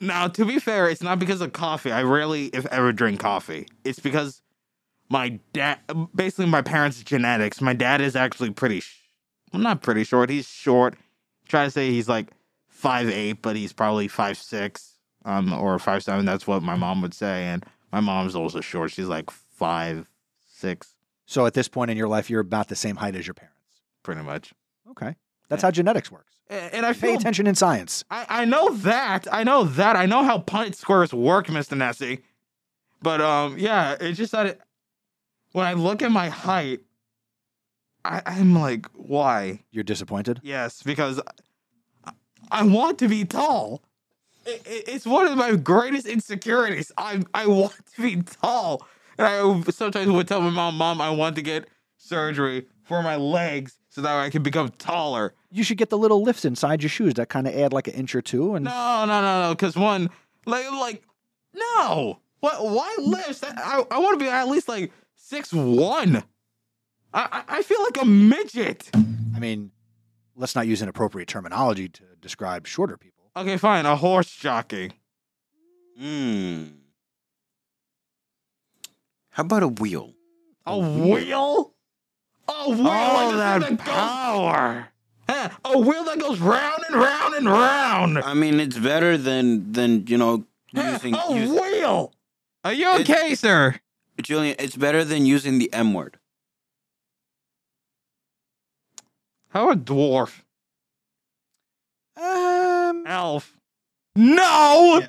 Now, 0.00 0.28
to 0.28 0.44
be 0.46 0.58
fair, 0.58 0.88
it's 0.88 1.02
not 1.02 1.18
because 1.18 1.40
of 1.40 1.52
coffee. 1.52 1.92
I 1.92 2.02
rarely, 2.02 2.46
if 2.46 2.64
ever, 2.66 2.92
drink 2.92 3.20
coffee. 3.20 3.68
It's 3.84 3.98
because 3.98 4.40
my 5.10 5.38
dad, 5.52 5.78
basically 6.14 6.46
my 6.46 6.62
parents' 6.62 7.02
genetics. 7.02 7.60
My 7.60 7.74
dad 7.74 8.00
is 8.00 8.16
actually 8.16 8.50
pretty, 8.50 8.80
sh- 8.80 8.98
well, 9.52 9.60
not 9.62 9.82
pretty 9.82 10.04
short. 10.04 10.30
He's 10.30 10.48
short. 10.48 10.96
Try 11.48 11.64
to 11.64 11.70
say 11.70 11.90
he's 11.90 12.08
like 12.08 12.30
five 12.68 13.08
eight, 13.10 13.42
but 13.42 13.56
he's 13.56 13.72
probably 13.72 14.08
five 14.08 14.38
six, 14.38 14.94
um, 15.24 15.52
or 15.52 15.78
five 15.78 16.02
seven. 16.02 16.24
That's 16.24 16.46
what 16.46 16.62
my 16.62 16.76
mom 16.76 17.02
would 17.02 17.12
say. 17.14 17.44
And 17.44 17.64
my 17.92 18.00
mom's 18.00 18.34
also 18.34 18.60
short. 18.60 18.92
She's 18.92 19.08
like 19.08 19.30
five 19.30 20.08
six, 20.46 20.94
So 21.26 21.44
at 21.46 21.54
this 21.54 21.68
point 21.68 21.90
in 21.90 21.96
your 21.96 22.08
life, 22.08 22.30
you're 22.30 22.40
about 22.40 22.68
the 22.68 22.76
same 22.76 22.96
height 22.96 23.16
as 23.16 23.26
your 23.26 23.34
parents. 23.34 23.56
pretty 24.02 24.22
much. 24.22 24.52
Okay, 24.90 25.14
that's 25.50 25.62
how 25.62 25.70
genetics 25.70 26.10
works. 26.10 26.32
And 26.48 26.84
I 26.86 26.92
Pay 26.94 26.98
feel 26.98 27.14
attention 27.16 27.46
in 27.46 27.54
science. 27.54 28.02
I, 28.10 28.24
I 28.28 28.44
know 28.46 28.70
that. 28.76 29.28
I 29.30 29.44
know 29.44 29.64
that. 29.64 29.94
I 29.96 30.06
know 30.06 30.24
how 30.24 30.38
Punnett 30.38 30.74
squares 30.74 31.12
work, 31.12 31.46
Mr. 31.48 31.76
Nesi. 31.76 32.22
But 33.02 33.20
um, 33.20 33.56
yeah, 33.58 33.96
it's 34.00 34.16
just 34.18 34.32
that 34.32 34.46
it, 34.46 34.60
when 35.52 35.66
I 35.66 35.74
look 35.74 36.02
at 36.02 36.10
my 36.10 36.28
height, 36.28 36.80
I, 38.04 38.22
I'm 38.26 38.54
like, 38.54 38.86
why? 38.94 39.60
You're 39.70 39.84
disappointed. 39.84 40.40
Yes, 40.42 40.82
because 40.82 41.20
I, 42.04 42.12
I 42.50 42.62
want 42.64 42.98
to 43.00 43.08
be 43.08 43.24
tall. 43.24 43.82
It, 44.46 44.62
it- 44.66 44.88
it's 44.88 45.06
one 45.06 45.28
of 45.28 45.36
my 45.36 45.54
greatest 45.56 46.06
insecurities. 46.06 46.90
I 46.96 47.22
I 47.34 47.46
want 47.46 47.74
to 47.96 48.02
be 48.02 48.22
tall, 48.22 48.86
and 49.18 49.26
I 49.26 49.70
sometimes 49.70 50.10
would 50.10 50.26
tell 50.28 50.40
my 50.40 50.50
mom, 50.50 50.76
"Mom, 50.76 51.00
I 51.00 51.10
want 51.10 51.36
to 51.36 51.42
get 51.42 51.68
surgery 51.96 52.66
for 52.82 53.02
my 53.02 53.16
legs 53.16 53.78
so 53.90 54.00
that 54.00 54.16
I 54.16 54.30
can 54.30 54.42
become 54.42 54.70
taller." 54.70 55.34
You 55.52 55.62
should 55.62 55.76
get 55.76 55.90
the 55.90 55.98
little 55.98 56.22
lifts 56.22 56.44
inside 56.44 56.82
your 56.82 56.88
shoes 56.88 57.14
that 57.14 57.28
kind 57.28 57.46
of 57.46 57.54
add 57.54 57.72
like 57.72 57.86
an 57.88 57.94
inch 57.94 58.14
or 58.14 58.22
two. 58.22 58.54
And 58.54 58.64
No, 58.64 59.04
no, 59.04 59.20
no, 59.20 59.42
no. 59.42 59.54
Because 59.54 59.76
one, 59.76 60.08
like, 60.46 60.70
like, 60.70 61.02
no. 61.54 62.20
What? 62.40 62.64
Why 62.64 62.96
lifts? 62.98 63.42
I, 63.44 63.84
I 63.90 63.98
want 63.98 64.18
to 64.18 64.24
be 64.24 64.30
at 64.30 64.48
least 64.48 64.68
like 64.68 64.92
six 65.16 65.52
one. 65.52 66.22
I, 67.12 67.42
I, 67.48 67.58
I 67.58 67.62
feel 67.62 67.82
like 67.82 68.00
a 68.00 68.04
midget. 68.06 68.88
I 69.34 69.38
mean, 69.38 69.72
let's 70.36 70.54
not 70.54 70.66
use 70.66 70.80
inappropriate 70.80 71.28
terminology 71.28 71.88
to 71.88 72.02
describe 72.20 72.66
shorter 72.66 72.96
people. 72.96 73.30
Okay, 73.36 73.56
fine. 73.56 73.86
A 73.86 73.96
horse 73.96 74.30
jockey. 74.30 74.92
Hmm. 75.98 76.64
How 79.30 79.42
about 79.42 79.62
a 79.62 79.68
wheel? 79.68 80.14
A 80.66 80.78
wheel. 80.78 80.88
A 80.88 81.08
wheel. 81.14 81.74
Oh, 82.52 82.70
like 82.70 83.36
that 83.36 83.58
the 83.60 83.66
thing 83.66 83.76
that 83.76 83.84
goes- 83.86 83.94
power. 83.94 84.88
Huh, 85.28 85.48
A 85.64 85.78
wheel 85.78 86.02
that 86.04 86.18
goes 86.18 86.40
round 86.40 86.82
and 86.88 86.96
round 86.96 87.34
and 87.36 87.46
round. 87.46 88.18
I 88.18 88.34
mean, 88.34 88.58
it's 88.58 88.76
better 88.78 89.16
than 89.16 89.72
than 89.72 90.06
you 90.08 90.18
know 90.18 90.44
Huh, 90.74 90.90
using. 90.92 91.14
a 91.14 91.34
use- 91.34 91.50
wheel. 91.50 92.12
Are 92.64 92.72
you 92.72 92.90
It- 92.96 93.08
okay, 93.08 93.34
sir? 93.34 93.76
Julian, 94.20 94.56
it's 94.58 94.76
better 94.76 95.02
than 95.04 95.24
using 95.24 95.58
the 95.58 95.72
M 95.72 95.94
word. 95.94 96.18
How 99.50 99.70
a 99.70 99.76
dwarf? 99.76 100.42
Um, 102.16 103.04
Elf. 103.06 103.56
No. 104.14 105.02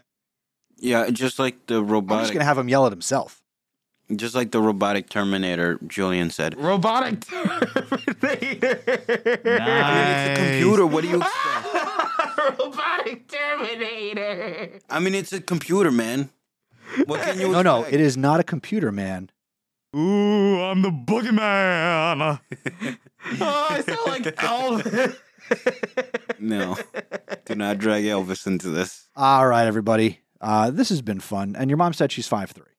Yeah, 0.78 1.10
just 1.10 1.38
like 1.40 1.66
the 1.68 1.84
I'm 1.84 2.08
just 2.08 2.32
gonna 2.34 2.46
have 2.46 2.58
him 2.58 2.70
yell 2.70 2.86
at 2.86 2.92
himself. 2.92 3.41
Just 4.16 4.36
like 4.36 4.52
the 4.52 4.62
robotic 4.62 5.10
Terminator. 5.10 5.80
Julian 5.88 6.30
said. 6.30 6.58
Robotic 6.58 7.22
Terminator. 7.22 8.82
I 9.62 9.94
mean, 9.94 10.08
it's 10.08 10.30
a 10.30 10.44
computer. 10.44 10.86
What 10.86 11.02
do 11.02 11.08
you 11.10 11.18
expect? 11.22 12.60
Robotic 12.60 13.28
Terminator. 13.28 14.80
I 14.90 15.00
mean, 15.00 15.16
it's 15.16 15.34
a 15.34 15.42
computer, 15.42 15.92
man. 15.92 16.30
What 17.06 17.22
can 17.22 17.40
you? 17.40 17.50
No, 17.50 17.62
no, 17.62 17.84
it 17.84 18.00
is 18.00 18.18
not 18.18 18.40
a 18.40 18.44
computer, 18.44 18.92
man. 18.92 19.30
Ooh, 19.96 20.62
I'm 20.62 20.82
the 20.82 20.90
boogeyman. 20.90 22.40
oh, 23.42 23.68
I 23.70 23.82
sound 23.82 24.08
like 24.08 24.24
Elvis. 24.36 25.18
No, 26.40 26.78
do 27.46 27.56
not 27.56 27.78
drag 27.78 28.06
Elvis 28.06 28.48
into 28.48 28.70
this. 28.70 29.10
All 29.16 29.48
right, 29.48 29.66
everybody. 29.68 30.20
Uh, 30.40 30.72
this 30.72 30.90
has 30.90 31.02
been 31.02 31.20
fun, 31.20 31.56
and 31.58 31.70
your 31.70 31.78
mom 31.78 31.94
said 31.94 32.12
she's 32.12 32.28
five 32.28 32.52
three, 32.52 32.71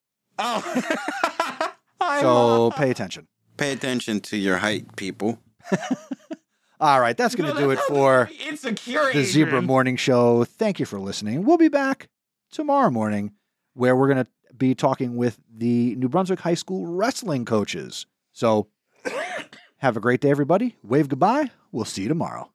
oh. 0.43 1.69
So 2.21 2.73
pay 2.73 2.91
attention. 2.91 3.29
Pay 3.57 3.73
attention 3.73 4.21
to 4.23 4.37
your 4.37 4.57
height, 4.59 4.97
people. 4.97 5.39
All 6.81 7.01
right, 7.01 7.17
that's 7.17 7.37
gonna 7.37 7.55
No, 7.55 7.61
do 7.61 7.71
it 7.71 7.79
for 7.81 8.25
not 8.31 8.47
insecure. 8.49 9.13
the 9.13 9.23
Zebra 9.23 9.63
Morning 9.63 9.97
Show. 9.97 10.43
Thank 10.45 10.81
you 10.81 10.87
for 10.87 10.99
listening. 10.99 11.45
We'll 11.45 11.59
be 11.59 11.69
back 11.69 12.09
tomorrow 12.51 12.91
morning, 12.91 13.35
where 13.75 13.95
we're 13.95 14.09
gonna 14.09 14.27
be 14.57 14.75
talking 14.75 15.15
with 15.17 15.39
the 15.57 15.95
New 15.95 16.09
Brunswick 16.09 16.41
High 16.41 16.55
School 16.55 16.87
wrestling 16.87 17.45
coaches. 17.45 18.07
So, 18.33 18.67
have 19.79 19.97
a 19.97 20.01
great 20.01 20.21
day, 20.21 20.31
everybody. 20.31 20.77
Wave 20.83 21.09
goodbye. 21.09 21.53
We'll 21.71 21.85
see 21.85 22.03
you 22.03 22.09
tomorrow. 22.09 22.51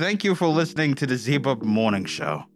Thank 0.00 0.24
you 0.24 0.34
for 0.34 0.48
listening 0.48 0.94
to 0.96 1.06
the 1.06 1.16
Zebra 1.16 1.56
Morning 1.64 2.04
Show. 2.04 2.46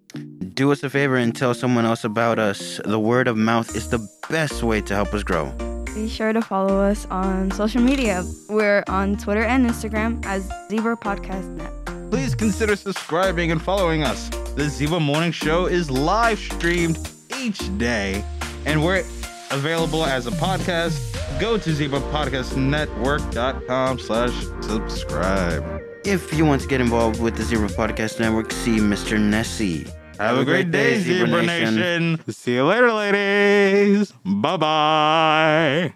Do 0.54 0.72
us 0.72 0.82
a 0.82 0.88
favor 0.90 1.16
and 1.16 1.34
tell 1.36 1.52
someone 1.54 1.84
else 1.84 2.04
about 2.04 2.38
us. 2.38 2.80
The 2.84 2.98
word 2.98 3.28
of 3.28 3.36
mouth 3.36 3.76
is 3.76 3.90
the 3.90 3.98
best 4.30 4.62
way 4.62 4.80
to 4.82 4.94
help 4.94 5.12
us 5.12 5.22
grow. 5.22 5.50
Be 5.94 6.08
sure 6.08 6.32
to 6.32 6.40
follow 6.42 6.80
us 6.80 7.06
on 7.10 7.50
social 7.50 7.82
media. 7.82 8.24
We're 8.48 8.82
on 8.88 9.16
Twitter 9.16 9.44
and 9.44 9.66
Instagram 9.66 10.24
as 10.26 10.48
Zebra 10.68 10.96
Podcast 10.96 11.48
Net. 11.56 11.72
Please 12.10 12.34
consider 12.34 12.76
subscribing 12.76 13.50
and 13.50 13.60
following 13.60 14.02
us. 14.02 14.28
The 14.54 14.68
Zebra 14.68 15.00
Morning 15.00 15.32
Show 15.32 15.66
is 15.66 15.90
live 15.90 16.38
streamed 16.38 16.98
each 17.38 17.76
day, 17.78 18.24
and 18.64 18.82
we're 18.84 19.02
available 19.50 20.04
as 20.04 20.26
a 20.26 20.30
podcast. 20.32 21.00
Go 21.40 21.58
to 21.58 21.70
zebrapodcastnetwork.com 21.70 23.98
slash 23.98 24.32
subscribe. 24.60 25.82
If 26.04 26.32
you 26.32 26.46
want 26.46 26.62
to 26.62 26.68
get 26.68 26.80
involved 26.80 27.20
with 27.20 27.36
the 27.36 27.42
Zebra 27.42 27.68
Podcast 27.68 28.20
Network, 28.20 28.52
see 28.52 28.76
Mr. 28.76 29.18
Nesi. 29.18 29.90
Have 30.18 30.38
a 30.38 30.44
great 30.44 30.70
day, 30.70 30.98
Zebra 31.00 31.42
Nation. 31.42 32.20
See 32.28 32.54
you 32.54 32.64
later, 32.64 32.92
ladies. 32.92 34.12
Bye-bye. 34.24 35.94